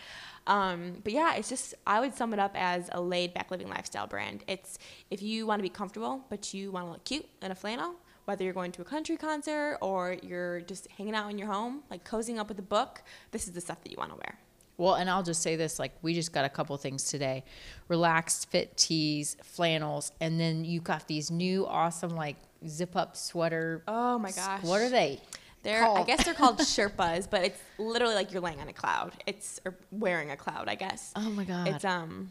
Um, 0.47 1.01
but 1.03 1.13
yeah, 1.13 1.35
it's 1.37 1.49
just 1.49 1.75
I 1.87 2.01
would 2.01 2.15
sum 2.15 2.33
it 2.33 2.39
up 2.39 2.53
as 2.55 2.91
a 2.93 3.01
laid 3.01 3.33
back 3.33 3.51
living 3.51 3.69
lifestyle 3.69 4.07
brand. 4.07 4.45
It's 4.47 4.79
if 5.11 5.23
you 5.23 5.47
want 5.47 5.61
to 5.61 5.63
be 5.63 5.71
comfortable, 5.71 6.25
but 6.29 6.53
you 6.53 6.71
want 6.71 6.87
to 6.87 6.93
look 6.93 7.05
cute 7.05 7.27
in 7.43 7.51
a 7.51 7.55
flannel, 7.55 7.95
whether 8.27 8.45
you're 8.45 8.53
going 8.53 8.73
to 8.73 8.83
a 8.83 8.85
country 8.85 9.17
concert 9.17 9.79
or 9.81 10.17
you're 10.23 10.61
just 10.63 10.89
hanging 10.89 11.15
out 11.15 11.31
in 11.31 11.39
your 11.39 11.49
home, 11.49 11.83
like 11.91 12.05
cozying 12.05 12.39
up 12.39 12.49
with 12.49 12.59
a 12.59 12.63
book, 12.63 13.03
this 13.31 13.47
is 13.47 13.55
the 13.55 13.61
stuff 13.61 13.83
that 13.85 13.91
you 13.91 13.97
want 13.99 14.11
to 14.11 14.17
wear. 14.17 14.39
Well, 14.77 14.95
and 14.95 15.09
I'll 15.09 15.23
just 15.23 15.41
say 15.41 15.57
this: 15.57 15.79
like 15.79 15.93
we 16.03 16.15
just 16.15 16.33
got 16.33 16.45
a 16.45 16.49
couple 16.49 16.77
things 16.77 17.05
today, 17.05 17.45
relaxed 17.89 18.51
fit 18.51 18.77
tees, 18.77 19.37
flannels, 19.43 20.11
and 20.21 20.41
then 20.41 20.65
you 20.65 20.81
got 20.81 21.07
these 21.07 21.31
new 21.31 21.67
awesome 21.67 22.11
like 22.11 22.37
zip 22.67 22.97
up 22.97 23.17
sweater. 23.17 23.83
Oh 23.89 24.19
my 24.19 24.31
gosh. 24.31 24.63
What 24.63 24.81
are 24.81 24.91
they? 24.91 25.21
They're, 25.63 25.85
I 25.87 26.03
guess 26.05 26.25
they're 26.25 26.35
called 26.35 26.59
Sherpas, 26.61 27.29
but 27.29 27.43
it's 27.43 27.61
literally 27.79 28.15
like 28.15 28.33
you're 28.33 28.43
laying 28.43 28.61
on 28.61 28.69
a 28.69 28.73
cloud. 28.73 29.13
It's 29.27 29.61
or 29.65 29.75
wearing 29.91 30.31
a 30.31 30.37
cloud, 30.37 30.69
I 30.69 30.75
guess. 30.75 31.13
Oh 31.17 31.31
my 31.31 31.45
god! 31.45 31.69
It's 31.69 31.85
um, 31.87 32.31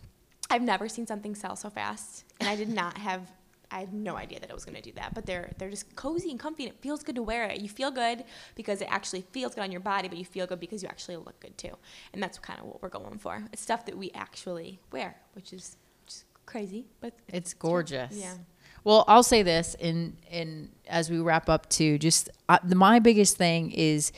I've 0.52 0.62
never 0.62 0.88
seen 0.88 1.08
something 1.08 1.34
sell 1.34 1.56
so 1.56 1.72
fast, 1.72 2.26
and 2.40 2.48
I 2.48 2.56
did 2.56 2.70
not 2.82 2.98
have. 2.98 3.22
I 3.72 3.80
had 3.80 3.92
no 3.92 4.16
idea 4.16 4.40
that 4.40 4.52
it 4.52 4.54
was 4.54 4.66
going 4.66 4.76
to 4.76 4.84
do 4.84 4.92
that, 4.98 5.16
but 5.16 5.26
they're 5.26 5.50
they're 5.58 5.72
just 5.72 5.96
cozy 5.96 6.30
and 6.30 6.40
comfy, 6.40 6.66
and 6.66 6.74
it 6.74 6.80
feels 6.80 7.02
good 7.02 7.16
to 7.16 7.24
wear 7.24 7.46
it. 7.46 7.60
You 7.60 7.68
feel 7.70 7.90
good 7.90 8.24
because 8.54 8.84
it 8.84 8.88
actually 8.92 9.22
feels 9.32 9.56
good 9.56 9.64
on 9.64 9.72
your 9.72 9.82
body, 9.82 10.08
but 10.08 10.20
you 10.20 10.26
feel 10.26 10.46
good 10.46 10.60
because 10.60 10.84
you 10.84 10.90
actually 10.90 11.16
look 11.18 11.40
good 11.40 11.58
too, 11.58 11.76
and 12.14 12.22
that's 12.22 12.38
kind 12.38 12.60
of 12.60 12.68
what 12.68 12.84
we're 12.84 12.90
going 12.90 13.18
for. 13.18 13.44
It's 13.52 13.64
stuff 13.64 13.84
that 13.88 13.98
we 13.98 14.12
actually 14.14 14.80
wear, 14.92 15.16
which 15.34 15.54
is 15.54 15.78
just 16.06 16.26
crazy, 16.46 16.86
but 17.02 17.14
It's 17.30 17.56
gorgeous. 17.56 18.16
Yeah. 18.16 18.36
Well, 18.84 19.06
I'll 19.08 19.24
say 19.24 19.44
this 19.44 19.76
in 19.80 20.18
in 20.30 20.70
as 20.88 21.10
we 21.10 21.20
wrap 21.20 21.50
up 21.50 21.70
too. 21.70 21.98
Just 21.98 22.30
uh, 22.50 22.60
the, 22.64 22.76
my 22.76 23.00
biggest 23.00 23.38
thing 23.38 23.72
is, 23.72 24.12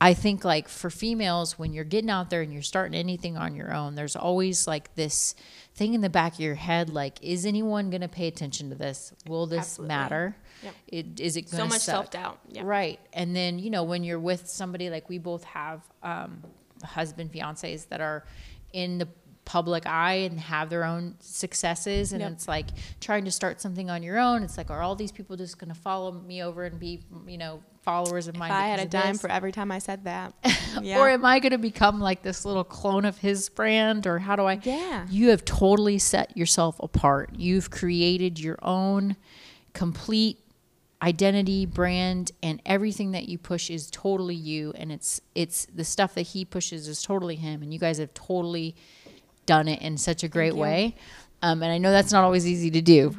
I 0.00 0.14
think 0.14 0.44
like 0.44 0.68
for 0.68 0.90
females 0.90 1.58
when 1.58 1.72
you're 1.72 1.84
getting 1.84 2.10
out 2.10 2.30
there 2.30 2.42
and 2.42 2.52
you're 2.52 2.62
starting 2.62 2.94
anything 2.94 3.36
on 3.36 3.54
your 3.54 3.74
own, 3.74 3.94
there's 3.94 4.16
always 4.16 4.66
like 4.66 4.94
this 4.94 5.34
thing 5.74 5.94
in 5.94 6.00
the 6.00 6.10
back 6.10 6.34
of 6.34 6.40
your 6.40 6.56
head, 6.56 6.90
like, 6.90 7.22
is 7.22 7.46
anyone 7.46 7.90
going 7.90 8.00
to 8.02 8.08
pay 8.08 8.26
attention 8.26 8.68
to 8.70 8.74
this? 8.74 9.12
Will 9.26 9.46
this 9.46 9.60
Absolutely. 9.60 9.88
matter? 9.88 10.36
Yep. 10.62 10.74
It, 10.88 11.20
is 11.20 11.36
it 11.36 11.48
So 11.48 11.56
going 11.56 11.68
to 11.68 11.74
much 11.74 11.82
self-doubt. 11.82 12.38
Yeah. 12.48 12.62
Right. 12.64 13.00
And 13.12 13.34
then, 13.34 13.58
you 13.58 13.70
know, 13.70 13.84
when 13.84 14.04
you're 14.04 14.18
with 14.18 14.48
somebody 14.48 14.90
like 14.90 15.08
we 15.08 15.18
both 15.18 15.44
have 15.44 15.80
um, 16.02 16.42
husband, 16.82 17.32
fiancés 17.32 17.88
that 17.88 18.00
are 18.00 18.24
in 18.72 18.98
the 18.98 19.08
public 19.50 19.84
eye 19.84 20.14
and 20.30 20.38
have 20.38 20.70
their 20.70 20.84
own 20.84 21.16
successes. 21.18 22.12
And 22.12 22.20
Yep. 22.20 22.30
it's 22.30 22.46
like 22.46 22.66
trying 23.00 23.24
to 23.24 23.32
start 23.32 23.60
something 23.60 23.90
on 23.90 24.00
your 24.00 24.16
own. 24.16 24.44
It's 24.44 24.56
like, 24.56 24.70
are 24.70 24.80
all 24.80 24.94
these 24.94 25.10
people 25.10 25.36
just 25.36 25.58
going 25.58 25.74
to 25.74 25.74
follow 25.74 26.12
me 26.12 26.40
over 26.40 26.64
and 26.66 26.78
be, 26.78 27.00
you 27.26 27.36
know, 27.36 27.60
followers 27.82 28.28
of 28.28 28.36
mine? 28.36 28.52
If 28.52 28.56
I 28.56 28.68
had 28.68 28.78
a 28.78 28.84
dime 28.86 29.14
this? 29.14 29.20
for 29.20 29.28
every 29.28 29.50
time 29.50 29.72
I 29.72 29.80
said 29.80 30.04
that, 30.04 30.34
Or 30.84 31.08
am 31.08 31.24
I 31.24 31.40
going 31.40 31.50
to 31.50 31.58
become 31.58 31.98
like 31.98 32.22
this 32.22 32.44
little 32.44 32.62
clone 32.62 33.04
of 33.04 33.18
his 33.18 33.48
brand? 33.48 34.06
Or 34.06 34.20
how 34.20 34.36
do 34.36 34.44
I? 34.44 34.60
Yeah. 34.62 35.08
You 35.10 35.30
have 35.30 35.44
totally 35.44 35.98
set 35.98 36.36
yourself 36.36 36.78
apart. 36.78 37.30
You've 37.36 37.72
created 37.72 38.38
your 38.38 38.58
own 38.62 39.16
complete 39.72 40.38
identity, 41.02 41.66
brand, 41.66 42.30
and 42.42 42.60
everything 42.66 43.12
that 43.12 43.28
you 43.28 43.36
push 43.36 43.68
is 43.70 43.90
totally 43.90 44.34
you. 44.36 44.72
And 44.76 44.92
it's 44.92 45.20
it's 45.34 45.66
the 45.74 45.82
stuff 45.84 46.14
that 46.14 46.22
he 46.22 46.44
pushes 46.44 46.86
is 46.86 47.02
totally 47.02 47.34
him. 47.36 47.62
And 47.62 47.72
you 47.72 47.80
guys 47.80 47.98
have 47.98 48.14
totally 48.14 48.76
done 49.46 49.68
it 49.68 49.80
in 49.82 49.96
such 49.98 50.22
a 50.22 50.28
great 50.28 50.54
way. 50.56 50.94
Um, 51.42 51.62
and 51.62 51.72
I 51.72 51.78
know 51.78 51.90
that's 51.90 52.12
not 52.12 52.24
always 52.24 52.46
easy 52.46 52.70
to 52.72 52.80
do. 52.82 53.14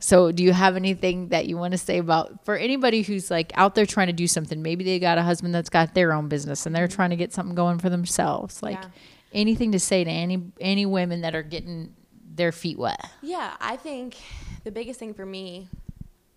So, 0.00 0.32
do 0.32 0.42
you 0.42 0.52
have 0.52 0.76
anything 0.76 1.28
that 1.28 1.46
you 1.46 1.56
want 1.56 1.72
to 1.72 1.78
say 1.78 1.96
about 1.98 2.44
for 2.44 2.56
anybody 2.56 3.00
who's 3.02 3.30
like 3.30 3.52
out 3.54 3.74
there 3.74 3.86
trying 3.86 4.08
to 4.08 4.12
do 4.12 4.26
something? 4.26 4.60
Maybe 4.60 4.84
they 4.84 4.98
got 4.98 5.16
a 5.16 5.22
husband 5.22 5.54
that's 5.54 5.70
got 5.70 5.94
their 5.94 6.12
own 6.12 6.28
business 6.28 6.66
and 6.66 6.74
they're 6.76 6.88
trying 6.88 7.10
to 7.10 7.16
get 7.16 7.32
something 7.32 7.54
going 7.54 7.78
for 7.78 7.88
themselves. 7.88 8.62
Like 8.62 8.76
Yeah. 8.82 8.88
anything 9.32 9.72
to 9.72 9.78
say 9.80 10.04
to 10.04 10.10
any 10.10 10.42
any 10.60 10.84
women 10.84 11.22
that 11.22 11.34
are 11.34 11.42
getting 11.42 11.94
their 12.34 12.52
feet 12.52 12.76
wet. 12.78 13.00
Yeah, 13.22 13.54
I 13.60 13.76
think 13.76 14.16
the 14.64 14.70
biggest 14.72 14.98
thing 14.98 15.14
for 15.14 15.24
me, 15.24 15.68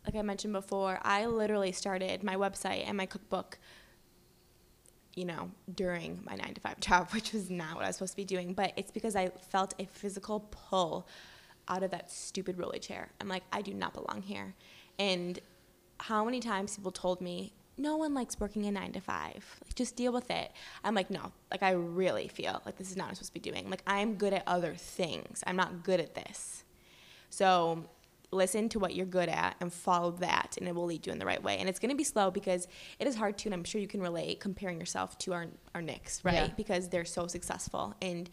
like 0.06 0.16
I 0.16 0.22
mentioned 0.22 0.54
before, 0.54 1.00
I 1.02 1.26
literally 1.26 1.72
started 1.74 2.24
my 2.24 2.36
website 2.36 2.84
and 2.88 2.96
my 2.96 3.06
cookbook, 3.08 3.58
you 5.18 5.26
know, 5.26 5.50
during 5.74 6.20
my 6.24 6.36
nine 6.36 6.54
to 6.54 6.62
five 6.62 6.80
job, 6.88 7.10
which 7.12 7.34
was 7.34 7.50
not 7.50 7.76
what 7.76 7.84
I 7.84 7.88
was 7.88 7.96
supposed 7.98 8.14
to 8.14 8.18
be 8.18 8.26
doing. 8.26 8.54
But 8.54 8.74
it's 8.78 8.92
because 8.92 9.16
I 9.16 9.30
felt 9.50 9.74
a 9.80 9.86
physical 9.86 10.48
pull 10.52 11.08
out 11.68 11.84
of 11.84 11.92
that 11.92 12.12
stupid 12.12 12.58
rolly 12.58 12.80
chair. 12.80 13.10
I'm 13.20 13.28
like, 13.28 13.44
I 13.52 13.62
do 13.62 13.74
not 13.74 13.94
belong 13.94 14.22
here. 14.22 14.54
And 15.00 15.40
how 16.00 16.24
many 16.24 16.40
times 16.40 16.78
people 16.78 16.92
told 16.92 17.20
me, 17.20 17.52
no 17.80 17.98
one 17.98 18.14
likes 18.14 18.40
working 18.40 18.66
a 18.66 18.72
nine 18.72 18.92
to 18.94 19.02
five. 19.02 19.46
Like, 19.64 19.76
just 19.76 19.96
deal 19.96 20.12
with 20.12 20.32
it. 20.32 20.52
I'm 20.84 20.96
like, 20.96 21.12
no, 21.12 21.32
like, 21.52 21.62
I 21.62 21.72
really 21.72 22.28
feel 22.28 22.62
like 22.66 22.78
this 22.78 22.90
is 22.90 22.98
not 22.98 23.06
what 23.06 23.10
I'm 23.10 23.16
supposed 23.16 23.34
to 23.34 23.40
be 23.40 23.52
doing. 23.52 23.70
Like, 23.70 23.84
I'm 23.86 24.16
good 24.16 24.34
at 24.34 24.44
other 24.48 24.74
things. 24.76 25.44
I'm 25.46 25.56
not 25.56 25.84
good 25.84 26.00
at 26.00 26.16
this. 26.16 26.64
So, 27.30 27.86
listen 28.32 28.68
to 28.70 28.80
what 28.80 28.94
you're 28.94 29.06
good 29.06 29.30
at 29.30 29.56
and 29.62 29.72
follow 29.72 30.12
that, 30.12 30.56
and 30.58 30.68
it 30.68 30.76
will 30.76 30.86
lead 30.86 31.06
you 31.06 31.14
in 31.14 31.20
the 31.20 31.26
right 31.26 31.42
way. 31.42 31.58
And 31.58 31.70
it's 31.70 31.80
going 31.80 31.92
to 31.92 31.96
be 31.96 32.04
slow 32.04 32.30
because 32.30 32.68
it 33.00 33.08
is 33.08 33.16
hard 33.16 33.38
to, 33.40 33.48
and 33.48 33.54
I'm 33.54 33.64
sure 33.64 33.80
you 33.80 33.88
can 33.88 34.02
relate, 34.02 34.40
comparing 34.40 34.80
yourself 34.80 35.18
to 35.20 35.34
our, 35.34 35.48
our 35.74 35.82
Nicks, 35.82 36.24
right? 36.26 36.34
Yeah. 36.34 36.50
Because 36.58 36.90
they're 36.90 37.06
so 37.06 37.28
successful. 37.28 37.96
And 38.02 38.30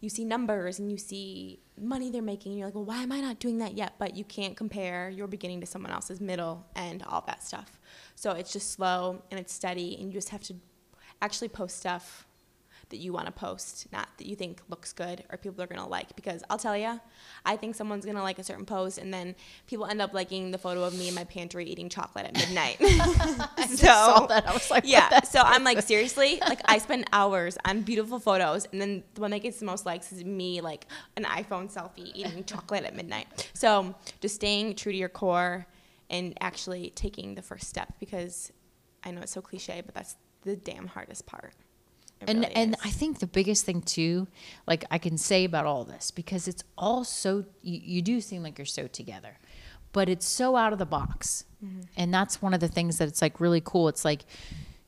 you 0.00 0.08
see 0.08 0.24
numbers 0.24 0.78
and 0.78 0.90
you 0.90 0.98
see 0.98 1.60
money 1.80 2.10
they're 2.10 2.22
making, 2.22 2.52
and 2.52 2.58
you're 2.58 2.68
like, 2.68 2.74
well, 2.74 2.84
why 2.84 3.02
am 3.02 3.12
I 3.12 3.20
not 3.20 3.38
doing 3.38 3.58
that 3.58 3.74
yet? 3.74 3.94
But 3.98 4.16
you 4.16 4.24
can't 4.24 4.56
compare 4.56 5.10
your 5.10 5.26
beginning 5.26 5.60
to 5.60 5.66
someone 5.66 5.92
else's 5.92 6.20
middle 6.20 6.66
and 6.76 7.02
all 7.04 7.24
that 7.26 7.42
stuff. 7.42 7.80
So 8.14 8.32
it's 8.32 8.52
just 8.52 8.70
slow 8.70 9.22
and 9.30 9.40
it's 9.40 9.52
steady, 9.52 9.96
and 9.96 10.06
you 10.06 10.12
just 10.12 10.28
have 10.30 10.42
to 10.44 10.54
actually 11.20 11.48
post 11.48 11.78
stuff 11.78 12.26
that 12.92 12.98
you 12.98 13.12
want 13.12 13.26
to 13.26 13.32
post, 13.32 13.86
not 13.92 14.08
that 14.18 14.26
you 14.26 14.36
think 14.36 14.62
looks 14.68 14.92
good 14.92 15.24
or 15.30 15.36
people 15.36 15.62
are 15.62 15.66
going 15.66 15.80
to 15.80 15.86
like. 15.86 16.14
Because 16.14 16.44
I'll 16.48 16.58
tell 16.58 16.76
you, 16.76 17.00
I 17.44 17.56
think 17.56 17.74
someone's 17.74 18.04
going 18.04 18.16
to 18.16 18.22
like 18.22 18.38
a 18.38 18.44
certain 18.44 18.64
post, 18.64 18.98
and 18.98 19.12
then 19.12 19.34
people 19.66 19.86
end 19.86 20.00
up 20.00 20.14
liking 20.14 20.52
the 20.52 20.58
photo 20.58 20.84
of 20.84 20.96
me 20.96 21.08
in 21.08 21.14
my 21.14 21.24
pantry 21.24 21.64
eating 21.66 21.88
chocolate 21.88 22.26
at 22.26 22.34
midnight. 22.34 22.76
so, 23.68 23.86
saw 23.86 24.26
that. 24.26 24.46
I 24.46 24.52
was 24.52 24.70
like, 24.70 24.84
yeah. 24.86 25.22
So 25.22 25.40
I'm 25.40 25.64
like, 25.64 25.82
seriously? 25.82 26.40
Like, 26.52 26.60
I 26.66 26.78
spend 26.78 27.06
hours 27.14 27.56
on 27.64 27.80
beautiful 27.80 28.18
photos, 28.18 28.66
and 28.72 28.80
then 28.80 29.04
the 29.14 29.22
one 29.22 29.30
that 29.30 29.38
gets 29.38 29.58
the 29.58 29.64
most 29.64 29.86
likes 29.86 30.12
is 30.12 30.22
me, 30.22 30.60
like, 30.60 30.86
an 31.16 31.24
iPhone 31.24 31.72
selfie 31.72 32.10
eating 32.14 32.44
chocolate 32.44 32.84
at 32.84 32.94
midnight. 32.94 33.50
So 33.54 33.94
just 34.20 34.34
staying 34.34 34.74
true 34.74 34.92
to 34.92 34.98
your 34.98 35.08
core 35.08 35.66
and 36.10 36.36
actually 36.42 36.90
taking 36.94 37.36
the 37.36 37.42
first 37.42 37.68
step 37.68 37.94
because 37.98 38.52
I 39.02 39.12
know 39.12 39.22
it's 39.22 39.32
so 39.32 39.40
cliche, 39.40 39.82
but 39.84 39.94
that's 39.94 40.16
the 40.42 40.56
damn 40.56 40.86
hardest 40.86 41.26
part. 41.26 41.54
And 42.28 42.40
really 42.40 42.52
and 42.54 42.74
is. 42.74 42.80
I 42.84 42.90
think 42.90 43.18
the 43.18 43.26
biggest 43.26 43.64
thing 43.64 43.82
too, 43.82 44.28
like 44.66 44.84
I 44.90 44.98
can 44.98 45.18
say 45.18 45.44
about 45.44 45.66
all 45.66 45.84
this 45.84 46.10
because 46.10 46.48
it's 46.48 46.64
all 46.76 47.04
so 47.04 47.44
you, 47.62 47.80
you 47.82 48.02
do 48.02 48.20
seem 48.20 48.42
like 48.42 48.58
you're 48.58 48.64
so 48.64 48.86
together, 48.86 49.38
but 49.92 50.08
it's 50.08 50.26
so 50.26 50.56
out 50.56 50.72
of 50.72 50.78
the 50.78 50.86
box, 50.86 51.44
Mm-hmm. 51.64 51.82
and 51.96 52.12
that's 52.12 52.42
one 52.42 52.54
of 52.54 52.58
the 52.60 52.66
things 52.66 52.98
that 52.98 53.06
it's 53.06 53.22
like 53.22 53.38
really 53.40 53.62
cool. 53.64 53.86
It's 53.86 54.04
like 54.04 54.24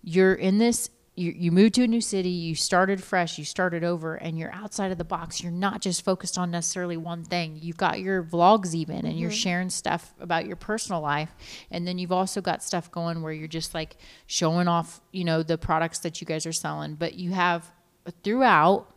you're 0.03 0.35
in 0.35 0.59
this. 0.59 0.91
You, 1.17 1.33
you 1.37 1.53
moved 1.53 1.75
to 1.75 1.85
a 1.85 1.87
new 1.87 2.01
city, 2.01 2.29
you 2.29 2.57
started 2.57 3.01
fresh, 3.01 3.39
you 3.39 3.45
started 3.45 3.85
over, 3.85 4.17
and 4.17 4.37
you're 4.37 4.53
outside 4.53 4.91
of 4.91 4.99
the 4.99 5.05
box. 5.05 5.41
You're 5.41 5.53
not 5.53 5.81
just 5.81 6.05
focused 6.05 6.37
on 6.37 6.51
necessarily 6.51 6.97
one 6.97 7.23
thing. 7.23 7.57
You've 7.63 7.77
got 7.77 8.01
your 8.01 8.25
vlogs, 8.25 8.75
even, 8.75 9.07
and 9.07 9.19
you're 9.19 9.31
mm-hmm. 9.31 9.37
sharing 9.37 9.71
stuff 9.71 10.13
about 10.19 10.47
your 10.47 10.57
personal 10.57 11.01
life. 11.01 11.31
And 11.71 11.87
then 11.87 11.99
you've 11.99 12.11
also 12.11 12.41
got 12.41 12.65
stuff 12.65 12.91
going 12.91 13.23
where 13.23 13.33
you're 13.33 13.47
just 13.47 13.75
like 13.75 13.97
showing 14.27 14.67
off, 14.67 15.01
you 15.13 15.25
know, 15.25 15.45
the 15.45 15.57
products 15.57 16.01
that 16.01 16.21
you 16.21 16.27
guys 16.27 16.47
are 16.47 16.53
selling. 16.53 16.97
But 16.97 17.15
you 17.15 17.31
have 17.31 17.71
uh, 18.07 18.11
throughout 18.25 18.89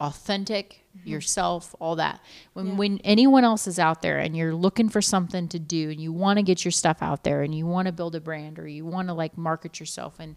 authentic 0.00 0.84
mm-hmm. 0.96 1.08
yourself 1.08 1.76
all 1.78 1.96
that 1.96 2.20
when 2.54 2.66
Yeah. 2.66 2.74
when 2.74 2.98
anyone 3.04 3.44
else 3.44 3.68
is 3.68 3.78
out 3.78 4.02
there 4.02 4.18
and 4.18 4.36
you're 4.36 4.54
looking 4.54 4.88
for 4.88 5.00
something 5.00 5.46
to 5.48 5.60
do 5.60 5.90
and 5.90 6.00
you 6.00 6.12
want 6.12 6.38
to 6.38 6.42
get 6.42 6.64
your 6.64 6.72
stuff 6.72 7.02
out 7.02 7.22
there 7.22 7.42
and 7.42 7.54
you 7.54 7.66
want 7.66 7.86
to 7.86 7.92
build 7.92 8.16
a 8.16 8.20
brand 8.20 8.58
or 8.58 8.66
you 8.66 8.84
want 8.84 9.06
to 9.08 9.14
like 9.14 9.38
market 9.38 9.78
yourself 9.78 10.16
and 10.18 10.34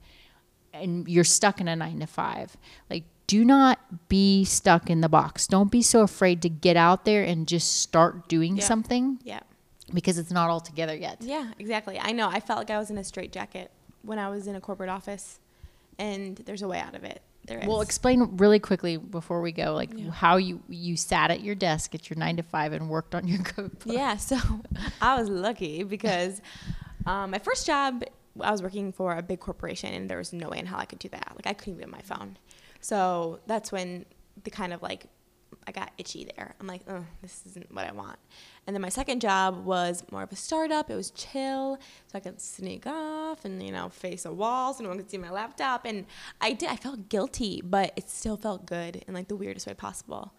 and 0.81 1.07
you're 1.07 1.23
stuck 1.23 1.59
in 1.61 1.67
a 1.67 1.75
9 1.75 1.99
to 1.99 2.07
5 2.07 2.57
like 2.89 3.03
do 3.27 3.43
not 3.43 3.79
be 4.09 4.43
stuck 4.45 4.89
in 4.89 5.01
the 5.01 5.09
box 5.09 5.47
don't 5.47 5.71
be 5.71 5.81
so 5.81 6.01
afraid 6.01 6.41
to 6.41 6.49
get 6.49 6.77
out 6.77 7.05
there 7.05 7.23
and 7.23 7.47
just 7.47 7.79
start 7.81 8.27
doing 8.27 8.57
Yeah. 8.57 8.63
something 8.63 9.19
yeah. 9.23 9.39
because 9.93 10.17
it's 10.17 10.31
not 10.31 10.49
all 10.49 10.59
together 10.59 10.95
yet 10.95 11.17
Yeah, 11.21 11.51
exactly. 11.59 11.99
I 11.99 12.11
know. 12.11 12.27
I 12.29 12.39
felt 12.39 12.59
like 12.59 12.69
I 12.69 12.77
was 12.77 12.89
in 12.89 12.97
a 12.97 13.03
straitjacket 13.03 13.71
when 14.03 14.19
I 14.19 14.29
was 14.29 14.45
in 14.47 14.55
a 14.55 14.61
corporate 14.61 14.89
office, 14.89 15.39
and 15.97 16.37
there's 16.45 16.61
a 16.61 16.67
way 16.67 16.79
out 16.79 16.93
of 16.93 17.03
it. 17.03 17.21
There 17.47 17.59
is. 17.59 17.67
Well, 17.67 17.81
explain 17.81 18.37
really 18.37 18.59
quickly 18.59 18.97
before 18.97 19.41
we 19.41 19.51
go, 19.51 19.73
like 19.73 19.91
how 20.09 20.37
you 20.37 20.61
you 20.69 20.95
sat 20.97 21.31
at 21.31 21.41
your 21.41 21.55
desk 21.55 21.95
at 21.95 22.09
your 22.09 22.17
nine 22.17 22.37
to 22.37 22.43
five 22.43 22.73
and 22.73 22.89
worked 22.89 23.15
on 23.15 23.27
your 23.27 23.41
cookbook. 23.43 23.93
Yeah, 23.93 24.17
so 24.17 24.37
I 25.01 25.19
was 25.19 25.29
lucky 25.29 25.83
because 25.83 26.41
um, 27.05 27.31
my 27.31 27.39
first 27.39 27.65
job, 27.65 28.03
I 28.41 28.51
was 28.51 28.61
working 28.61 28.91
for 28.91 29.15
a 29.15 29.21
big 29.21 29.39
corporation, 29.39 29.93
and 29.93 30.09
there 30.09 30.17
was 30.17 30.33
no 30.33 30.49
way 30.49 30.59
in 30.59 30.65
hell 30.65 30.79
I 30.79 30.85
could 30.85 30.99
do 30.99 31.09
that. 31.09 31.31
Like 31.35 31.47
I 31.47 31.53
couldn't 31.53 31.75
even 31.75 31.85
on 31.85 31.91
my 31.91 32.01
phone. 32.01 32.37
So 32.81 33.39
that's 33.47 33.71
when 33.71 34.05
the 34.43 34.51
kind 34.51 34.73
of 34.73 34.81
like 34.81 35.07
I 35.67 35.71
got 35.71 35.91
itchy 35.97 36.27
there. 36.35 36.55
I'm 36.59 36.67
like, 36.67 36.81
oh, 36.87 37.03
this 37.21 37.41
isn't 37.47 37.73
what 37.73 37.85
I 37.85 37.91
want. 37.91 38.19
And 38.67 38.75
then 38.75 38.81
my 38.81 38.89
second 38.89 39.21
job 39.21 39.65
was 39.65 40.03
more 40.11 40.23
of 40.23 40.31
a 40.31 40.35
startup. 40.35 40.89
It 40.89 40.95
was 40.95 41.11
chill, 41.11 41.77
so 42.07 42.17
I 42.17 42.19
could 42.19 42.39
sneak 42.41 42.85
off 42.85 43.45
and 43.45 43.61
you 43.63 43.71
know 43.71 43.89
face 43.89 44.25
a 44.25 44.33
wall 44.33 44.73
so 44.73 44.83
no 44.83 44.89
one 44.89 44.97
could 44.97 45.09
see 45.09 45.17
my 45.17 45.31
laptop. 45.31 45.85
And 45.85 46.05
I 46.41 46.53
did. 46.53 46.69
I 46.69 46.75
felt 46.75 47.09
guilty, 47.09 47.61
but 47.63 47.93
it 47.95 48.09
still 48.09 48.37
felt 48.37 48.65
good 48.65 49.03
in 49.07 49.13
like 49.13 49.27
the 49.27 49.35
weirdest 49.35 49.67
way 49.67 49.73
possible. 49.73 50.33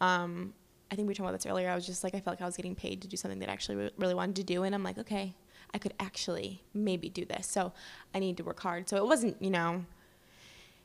Um, 0.00 0.54
I 0.90 0.94
think 0.94 1.08
we 1.08 1.14
talked 1.14 1.28
about 1.28 1.38
this 1.38 1.46
earlier. 1.46 1.70
I 1.70 1.74
was 1.74 1.86
just 1.86 2.04
like, 2.04 2.14
I 2.14 2.20
felt 2.20 2.36
like 2.36 2.42
I 2.42 2.46
was 2.46 2.56
getting 2.56 2.74
paid 2.74 3.00
to 3.02 3.08
do 3.08 3.16
something 3.16 3.38
that 3.38 3.48
I 3.48 3.52
actually 3.52 3.90
really 3.96 4.14
wanted 4.14 4.36
to 4.36 4.44
do, 4.44 4.64
and 4.64 4.74
I'm 4.74 4.82
like, 4.82 4.98
okay, 4.98 5.34
I 5.74 5.78
could 5.78 5.94
actually 5.98 6.62
maybe 6.74 7.08
do 7.08 7.24
this. 7.24 7.46
So 7.46 7.72
I 8.14 8.18
need 8.18 8.36
to 8.38 8.44
work 8.44 8.60
hard. 8.60 8.88
So 8.88 8.96
it 8.96 9.06
wasn't, 9.06 9.40
you 9.40 9.50
know, 9.50 9.84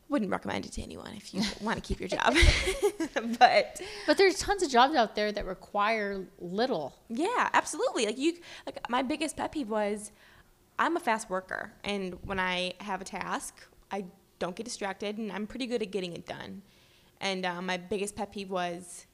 wouldn't 0.10 0.32
recommend 0.32 0.65
it 0.65 0.71
to 0.73 0.82
anyone 0.82 1.12
if 1.17 1.34
you 1.34 1.41
want 1.62 1.82
to 1.82 1.86
keep 1.86 2.00
your 2.00 2.08
job. 2.10 2.34
but 3.39 3.82
But 4.06 4.17
there's 4.17 4.39
tons 4.39 4.63
of 4.63 4.69
jobs 4.69 4.95
out 4.95 5.15
there 5.15 5.32
that 5.32 5.45
require 5.45 6.26
little. 6.39 6.95
yeah, 7.10 7.50
absolutely. 7.54 8.06
Like 8.06 8.17
you, 8.17 8.38
like 8.65 8.89
my 8.89 9.02
biggest 9.02 9.36
pet 9.36 9.52
peeve 9.52 9.69
was, 9.69 10.12
I'm 10.80 10.95
a 10.95 11.00
fast 11.00 11.30
worker, 11.30 11.73
and 11.84 12.17
when 12.23 12.39
I 12.39 12.73
have 12.82 13.02
a 13.02 13.04
task, 13.04 13.65
I 13.91 14.06
don't 14.38 14.56
get 14.56 14.63
distracted, 14.63 15.17
and 15.17 15.32
I'm 15.32 15.47
pretty 15.47 15.65
good 15.65 15.82
at 15.82 15.89
getting 15.91 16.13
it 16.13 16.26
done. 16.28 16.62
And 17.19 17.45
um, 17.47 17.65
my 17.65 17.78
biggest 17.78 18.15
pet 18.15 18.32
peeve 18.32 18.52
was, 18.52 19.08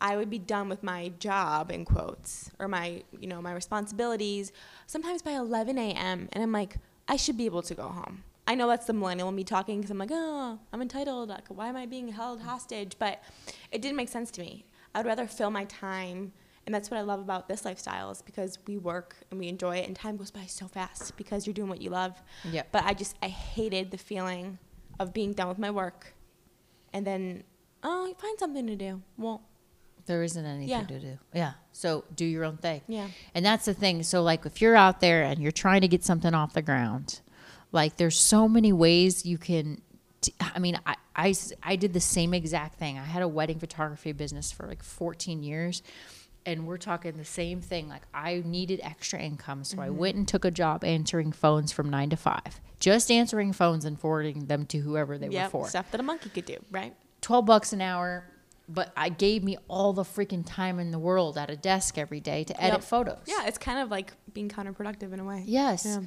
I 0.00 0.16
would 0.16 0.30
be 0.30 0.38
done 0.38 0.68
with 0.68 0.82
my 0.82 1.12
job 1.18 1.70
in 1.70 1.84
quotes 1.84 2.50
or 2.58 2.68
my, 2.68 3.02
you 3.18 3.26
know, 3.26 3.42
my 3.42 3.52
responsibilities 3.52 4.52
sometimes 4.86 5.22
by 5.22 5.32
11 5.32 5.76
a.m. 5.78 6.28
And 6.32 6.42
I'm 6.42 6.52
like, 6.52 6.76
I 7.06 7.16
should 7.16 7.36
be 7.36 7.46
able 7.46 7.62
to 7.62 7.74
go 7.74 7.88
home. 7.88 8.24
I 8.46 8.54
know 8.54 8.66
that's 8.66 8.86
the 8.86 8.92
millennial 8.92 9.28
in 9.28 9.34
me 9.34 9.44
talking 9.44 9.78
because 9.78 9.90
I'm 9.90 9.98
like, 9.98 10.10
oh, 10.12 10.58
I'm 10.72 10.82
entitled. 10.82 11.28
Like, 11.28 11.48
why 11.48 11.68
am 11.68 11.76
I 11.76 11.86
being 11.86 12.08
held 12.08 12.40
hostage? 12.40 12.96
But 12.98 13.22
it 13.70 13.82
didn't 13.82 13.96
make 13.96 14.08
sense 14.08 14.30
to 14.32 14.40
me. 14.40 14.64
I'd 14.94 15.06
rather 15.06 15.26
fill 15.26 15.50
my 15.50 15.64
time 15.66 16.32
and 16.66 16.74
that's 16.74 16.90
what 16.90 16.98
I 16.98 17.02
love 17.02 17.20
about 17.20 17.48
this 17.48 17.64
lifestyle 17.64 18.10
is 18.10 18.22
because 18.22 18.58
we 18.66 18.76
work 18.76 19.16
and 19.30 19.40
we 19.40 19.48
enjoy 19.48 19.78
it 19.78 19.86
and 19.86 19.96
time 19.96 20.16
goes 20.16 20.30
by 20.30 20.46
so 20.46 20.68
fast 20.68 21.16
because 21.16 21.46
you're 21.46 21.54
doing 21.54 21.68
what 21.68 21.80
you 21.80 21.90
love. 21.90 22.22
Yep. 22.44 22.68
But 22.70 22.84
I 22.84 22.94
just 22.94 23.16
I 23.22 23.28
hated 23.28 23.90
the 23.90 23.98
feeling 23.98 24.58
of 24.98 25.12
being 25.12 25.32
done 25.32 25.48
with 25.48 25.58
my 25.58 25.70
work 25.70 26.14
and 26.92 27.06
then 27.06 27.44
oh, 27.82 28.06
you 28.06 28.14
find 28.14 28.38
something 28.38 28.66
to 28.66 28.76
do. 28.76 29.02
Well, 29.16 29.42
There 30.10 30.24
isn't 30.24 30.44
anything 30.44 30.68
Yeah. 30.68 30.82
to 30.82 30.98
do. 30.98 31.18
Yeah. 31.32 31.52
So 31.72 32.04
do 32.14 32.24
your 32.24 32.44
own 32.44 32.56
thing. 32.56 32.82
Yeah. 32.88 33.08
And 33.32 33.46
that's 33.46 33.64
the 33.64 33.74
thing. 33.74 34.02
So 34.02 34.22
like 34.22 34.44
if 34.44 34.60
you're 34.60 34.74
out 34.76 35.00
there 35.00 35.22
and 35.22 35.40
you're 35.40 35.52
trying 35.52 35.82
to 35.82 35.88
get 35.88 36.04
something 36.04 36.34
off 36.34 36.52
the 36.52 36.62
ground, 36.62 37.20
like 37.70 37.96
there's 37.96 38.18
so 38.18 38.48
many 38.48 38.72
ways 38.72 39.24
you 39.24 39.38
can 39.38 39.80
t- 40.20 40.34
I 40.40 40.58
mean, 40.58 40.78
I, 40.84 40.96
I, 41.14 41.34
I 41.62 41.76
did 41.76 41.92
the 41.92 42.00
same 42.00 42.34
exact 42.34 42.78
thing. 42.78 42.98
I 42.98 43.04
had 43.04 43.22
a 43.22 43.28
wedding 43.28 43.58
photography 43.58 44.12
business 44.12 44.50
for 44.50 44.66
like 44.66 44.82
14 44.82 45.42
years. 45.42 45.82
And 46.46 46.66
we're 46.66 46.78
talking 46.78 47.16
the 47.16 47.24
same 47.24 47.60
thing. 47.60 47.88
Like, 47.88 48.02
I 48.14 48.42
needed 48.44 48.80
extra 48.82 49.20
income. 49.20 49.62
So 49.62 49.78
I 49.80 49.88
mm-hmm. 49.88 49.96
went 49.96 50.16
and 50.16 50.26
took 50.26 50.44
a 50.44 50.50
job 50.50 50.84
answering 50.84 51.32
phones 51.32 51.70
from 51.70 51.90
nine 51.90 52.10
to 52.10 52.16
five, 52.16 52.60
just 52.80 53.10
answering 53.10 53.52
phones 53.52 53.84
and 53.84 54.00
forwarding 54.00 54.46
them 54.46 54.64
to 54.66 54.78
whoever 54.78 55.18
they 55.18 55.28
were 55.28 55.48
for. 55.50 55.68
stuff 55.68 55.90
that 55.90 56.00
a 56.00 56.02
monkey 56.02 56.30
could 56.30 56.46
do, 56.46 56.56
right? 56.70 56.96
12 57.20 57.44
bucks 57.44 57.72
an 57.74 57.82
hour, 57.82 58.24
but 58.72 58.92
I 58.96 59.08
gave 59.08 59.42
me 59.42 59.56
all 59.68 59.92
the 59.92 60.04
freaking 60.04 60.44
time 60.46 60.78
in 60.78 60.90
the 60.90 60.98
world 60.98 61.36
at 61.36 61.50
a 61.50 61.56
desk 61.56 61.98
every 61.98 62.20
day 62.20 62.44
to 62.44 62.60
edit 62.62 62.80
Yep. 62.80 62.82
photos. 62.84 63.18
Yeah, 63.26 63.46
it's 63.46 63.58
kind 63.58 63.80
of 63.80 63.90
like 63.90 64.12
being 64.32 64.48
counterproductive 64.48 65.12
in 65.12 65.20
a 65.20 65.24
way. 65.24 65.42
Yes. 65.46 65.84
Yeah. 65.86 66.00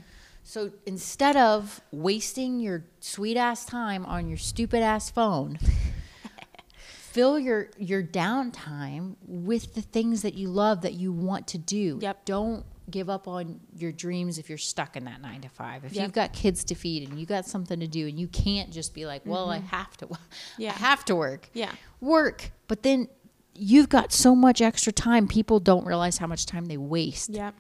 So 0.44 0.72
instead 0.86 1.38
of 1.38 1.82
wasting 1.92 2.60
your 2.60 2.86
sweet 3.00 3.38
ass 3.38 3.66
time 3.66 4.06
on 4.06 4.28
your 4.28 4.38
stupid 4.38 4.82
ass 4.82 5.10
phone, 5.10 5.58
fill 6.86 7.38
your 7.40 7.70
your 7.78 8.04
downtime 8.04 9.16
with 9.26 9.74
the 9.76 9.82
things 9.82 10.22
that 10.24 10.34
you 10.34 10.50
love 10.50 10.82
that 10.82 10.94
you 10.94 11.12
want 11.12 11.48
to 11.48 11.58
do. 11.58 12.00
Yep. 12.02 12.26
Don't 12.26 12.66
give 12.90 13.10
up 13.10 13.28
on 13.28 13.60
your 13.76 13.92
dreams 13.92 14.38
if 14.38 14.50
you're 14.50 14.58
stuck 14.58 14.96
in 14.96 15.06
that 15.06 15.22
nine 15.22 15.42
to 15.42 15.50
five. 15.50 15.86
If 15.86 15.94
Yep. 15.94 16.04
you've 16.04 16.14
got 16.14 16.34
kids 16.34 16.64
to 16.66 16.76
feed 16.76 17.08
and 17.10 17.20
you 17.20 17.26
got 17.26 17.46
something 17.46 17.80
to 17.80 17.88
do 17.88 18.08
and 18.08 18.20
you 18.20 18.28
can't 18.28 18.72
just 18.72 18.94
be 18.94 19.06
like, 19.06 19.26
well, 19.26 19.50
I 19.50 19.58
mm-hmm. 19.58 19.68
have 19.68 19.98
to, 19.98 20.10
Yeah. 20.58 20.72
I 20.72 20.80
have 20.80 21.06
to 21.06 21.16
work. 21.16 21.50
Yeah. 21.54 21.72
Work, 22.02 22.52
but 22.68 22.84
then 22.84 23.08
you've 23.56 23.90
got 23.90 24.12
so 24.12 24.36
much 24.36 24.62
extra 24.62 24.92
time. 24.92 25.28
People 25.28 25.60
don't 25.60 25.86
realize 25.86 26.18
how 26.18 26.28
much 26.28 26.46
time 26.46 26.66
they 26.66 26.78
waste. 26.78 27.30
Yep. 27.30 27.56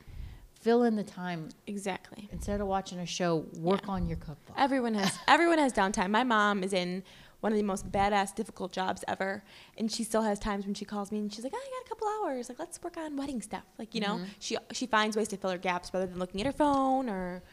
Fill 0.53 0.83
in 0.83 0.95
the 0.95 1.03
time 1.03 1.49
Exactly. 1.67 2.29
instead 2.31 2.61
of 2.61 2.67
watching 2.67 2.99
a 2.99 3.05
show. 3.05 3.45
Work 3.57 3.89
on 3.89 4.07
your 4.07 4.17
cookbook. 4.17 4.55
Everyone 4.57 4.93
has 4.93 5.17
everyone 5.27 5.57
has 5.57 5.73
downtime. 5.73 6.09
My 6.09 6.23
mom 6.23 6.63
is 6.63 6.71
in 6.71 7.03
one 7.43 7.51
of 7.51 7.57
the 7.57 7.63
most 7.63 7.91
badass, 7.91 8.33
difficult 8.33 8.71
jobs 8.71 9.03
ever, 9.05 9.43
and 9.77 9.91
she 9.91 10.05
still 10.05 10.21
has 10.21 10.39
times 10.39 10.65
when 10.65 10.73
she 10.73 10.85
calls 10.85 11.11
me 11.11 11.19
and 11.19 11.31
she's 11.31 11.43
like, 11.43 11.51
"Oh, 11.53 11.59
I 11.61 11.69
got 11.69 11.85
a 11.85 11.89
couple 11.89 12.07
hours. 12.07 12.47
Like, 12.47 12.57
let's 12.57 12.81
work 12.81 12.95
on 12.95 13.17
wedding 13.17 13.41
stuff." 13.41 13.65
Like, 13.77 13.93
you 13.93 13.99
know, 13.99 14.15
mm-hmm. 14.15 14.25
she 14.39 14.57
she 14.71 14.87
finds 14.87 15.17
ways 15.17 15.27
to 15.27 15.37
fill 15.37 15.51
her 15.51 15.57
gaps 15.57 15.93
rather 15.93 16.05
than 16.05 16.19
looking 16.19 16.39
at 16.39 16.47
her 16.47 16.53
phone 16.53 17.09
or 17.09 17.43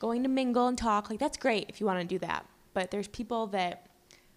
going 0.00 0.24
to 0.24 0.28
mingle 0.28 0.66
and 0.66 0.76
talk. 0.76 1.08
Like, 1.08 1.20
that's 1.20 1.36
great 1.36 1.66
if 1.68 1.80
you 1.80 1.86
want 1.86 2.00
to 2.00 2.06
do 2.06 2.18
that. 2.18 2.44
But 2.74 2.90
there's 2.90 3.06
people 3.06 3.46
that 3.48 3.86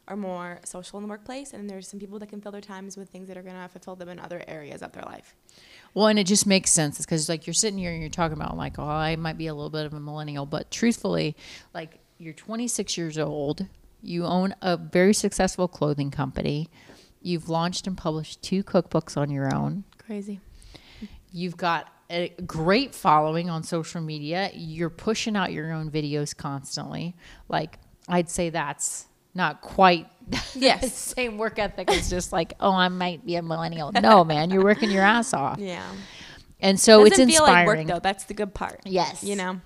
are 0.07 0.15
more 0.15 0.59
social 0.63 0.97
in 0.99 1.03
the 1.03 1.09
workplace, 1.09 1.53
and 1.53 1.67
there's 1.67 1.87
some 1.87 1.99
people 1.99 2.19
that 2.19 2.29
can 2.29 2.39
fill 2.39 2.51
their 2.51 2.61
times 2.61 2.95
with 2.95 3.09
things 3.09 3.27
that 3.27 3.37
are 3.37 3.43
going 3.43 3.59
to 3.59 3.67
fulfill 3.67 3.95
them 3.95 4.09
in 4.09 4.19
other 4.19 4.43
areas 4.47 4.83
of 4.83 4.91
their 4.91 5.03
life. 5.03 5.35
Well, 5.95 6.07
and 6.07 6.19
it 6.19 6.25
just 6.25 6.45
makes 6.45 6.71
sense 6.71 6.99
because 6.99 7.29
like 7.29 7.47
you're 7.47 7.53
sitting 7.55 7.79
here 7.79 7.91
and 7.91 8.01
you're 8.01 8.09
talking 8.11 8.37
about 8.37 8.55
like, 8.55 8.77
oh, 8.77 8.83
I 8.83 9.15
might 9.15 9.39
be 9.39 9.47
a 9.47 9.55
little 9.55 9.71
bit 9.71 9.87
of 9.87 9.93
a 9.93 9.99
millennial, 9.99 10.45
but 10.45 10.69
truthfully, 10.71 11.35
like 11.73 11.99
you're 12.19 12.33
26 12.33 12.97
years 12.97 13.17
old, 13.17 13.65
you 14.01 14.25
own 14.25 14.55
a 14.61 14.77
very 14.77 15.13
successful 15.13 15.67
clothing 15.67 16.11
company, 16.11 16.69
you've 17.21 17.49
launched 17.49 17.87
and 17.87 17.97
published 17.97 18.41
two 18.41 18.63
cookbooks 18.63 19.17
on 19.17 19.29
your 19.29 19.53
own, 19.53 19.83
Crazy. 19.97 20.39
you've 21.31 21.57
got 21.57 21.87
a 22.09 22.29
great 22.45 22.95
following 22.95 23.49
on 23.49 23.61
social 23.63 24.01
media, 24.01 24.49
you're 24.53 24.89
pushing 24.89 25.35
out 25.35 25.51
your 25.51 25.71
own 25.71 25.91
videos 25.91 26.35
constantly. 26.35 27.15
Like 27.47 27.77
I'd 28.07 28.29
say 28.29 28.49
that's 28.49 29.05
not 29.35 29.61
quite 29.61 30.07
Yes. 30.55 30.81
the 30.81 30.89
same 30.89 31.37
work 31.37 31.59
ethic 31.59 31.91
as 31.91 32.09
just 32.09 32.31
like, 32.33 32.53
oh, 32.59 32.73
I 32.73 32.87
might 32.87 33.25
be 33.25 33.35
a 33.35 33.41
millennial. 33.43 33.91
No, 33.91 34.23
man, 34.23 34.49
you're 34.49 34.63
working 34.63 34.89
your 34.89 35.03
ass 35.03 35.33
off. 35.33 35.59
Yeah. 35.59 35.85
And 36.59 36.79
so 36.79 37.01
it's 37.05 37.11
Doesn't 37.17 37.27
like 37.27 37.35
inspiring. 37.35 37.87
work 37.87 37.95
though. 37.95 37.99
That's 37.99 38.23
the 38.25 38.33
good 38.33 38.53
part. 38.55 38.79
Yes. 38.85 39.23
You 39.23 39.35
know. 39.35 39.61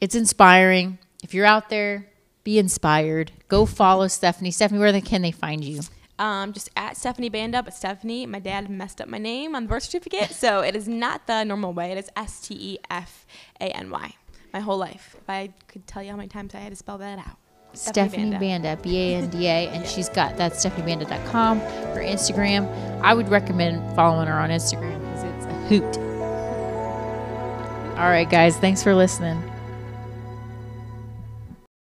It's 0.00 0.14
inspiring. 0.14 0.98
If 1.24 1.34
you're 1.34 1.44
out 1.46 1.70
there, 1.70 2.06
be 2.44 2.58
inspired. 2.58 3.32
Go 3.48 3.66
follow 3.66 4.06
Stefany. 4.06 4.48
Stefany, 4.48 4.78
where 4.78 5.00
can 5.00 5.22
they 5.22 5.32
find 5.32 5.64
you? 5.64 5.80
Um, 6.18 6.52
just 6.52 6.70
at 6.76 6.94
Stefany 6.94 7.32
Banda, 7.32 7.62
but 7.62 7.72
Stefany, 7.72 8.28
my 8.28 8.38
dad 8.38 8.70
messed 8.70 9.00
up 9.00 9.08
my 9.08 9.18
name 9.18 9.56
on 9.56 9.64
the 9.64 9.68
birth 9.68 9.82
certificate, 9.82 10.30
so 10.30 10.60
it 10.60 10.76
is 10.76 10.86
not 10.86 11.26
the 11.26 11.42
normal 11.42 11.72
way. 11.72 11.90
It 11.90 11.98
is 11.98 12.08
S 12.16 12.40
T 12.40 12.54
E 12.54 12.78
F 12.88 13.26
A 13.60 13.64
N 13.64 13.90
Y. 13.90 14.14
My 14.52 14.60
whole 14.60 14.78
life. 14.78 15.16
If 15.18 15.28
I 15.28 15.52
could 15.66 15.86
tell 15.88 16.02
you 16.02 16.10
how 16.10 16.16
many 16.16 16.28
times 16.28 16.54
I 16.54 16.58
had 16.58 16.70
to 16.70 16.76
spell 16.76 16.98
that 16.98 17.18
out. 17.18 17.38
Stefany 17.74 18.38
Banda, 18.38 18.78
B 18.80 18.96
A 18.96 19.16
N 19.16 19.28
D 19.30 19.46
A, 19.46 19.68
and 19.68 19.84
she's 19.88 20.08
got 20.08 20.36
that 20.36 20.52
stefanybanda.com, 20.52 21.58
her 21.58 22.00
Instagram. 22.00 22.68
I 23.00 23.14
would 23.14 23.28
recommend 23.28 23.96
following 23.96 24.28
her 24.28 24.38
on 24.38 24.50
Instagram 24.50 25.00
because 25.00 25.24
it's 25.24 25.46
a 25.46 25.54
hoot. 25.66 25.98
All 27.98 28.08
right, 28.08 28.28
guys, 28.28 28.56
thanks 28.58 28.82
for 28.82 28.94
listening. 28.94 29.42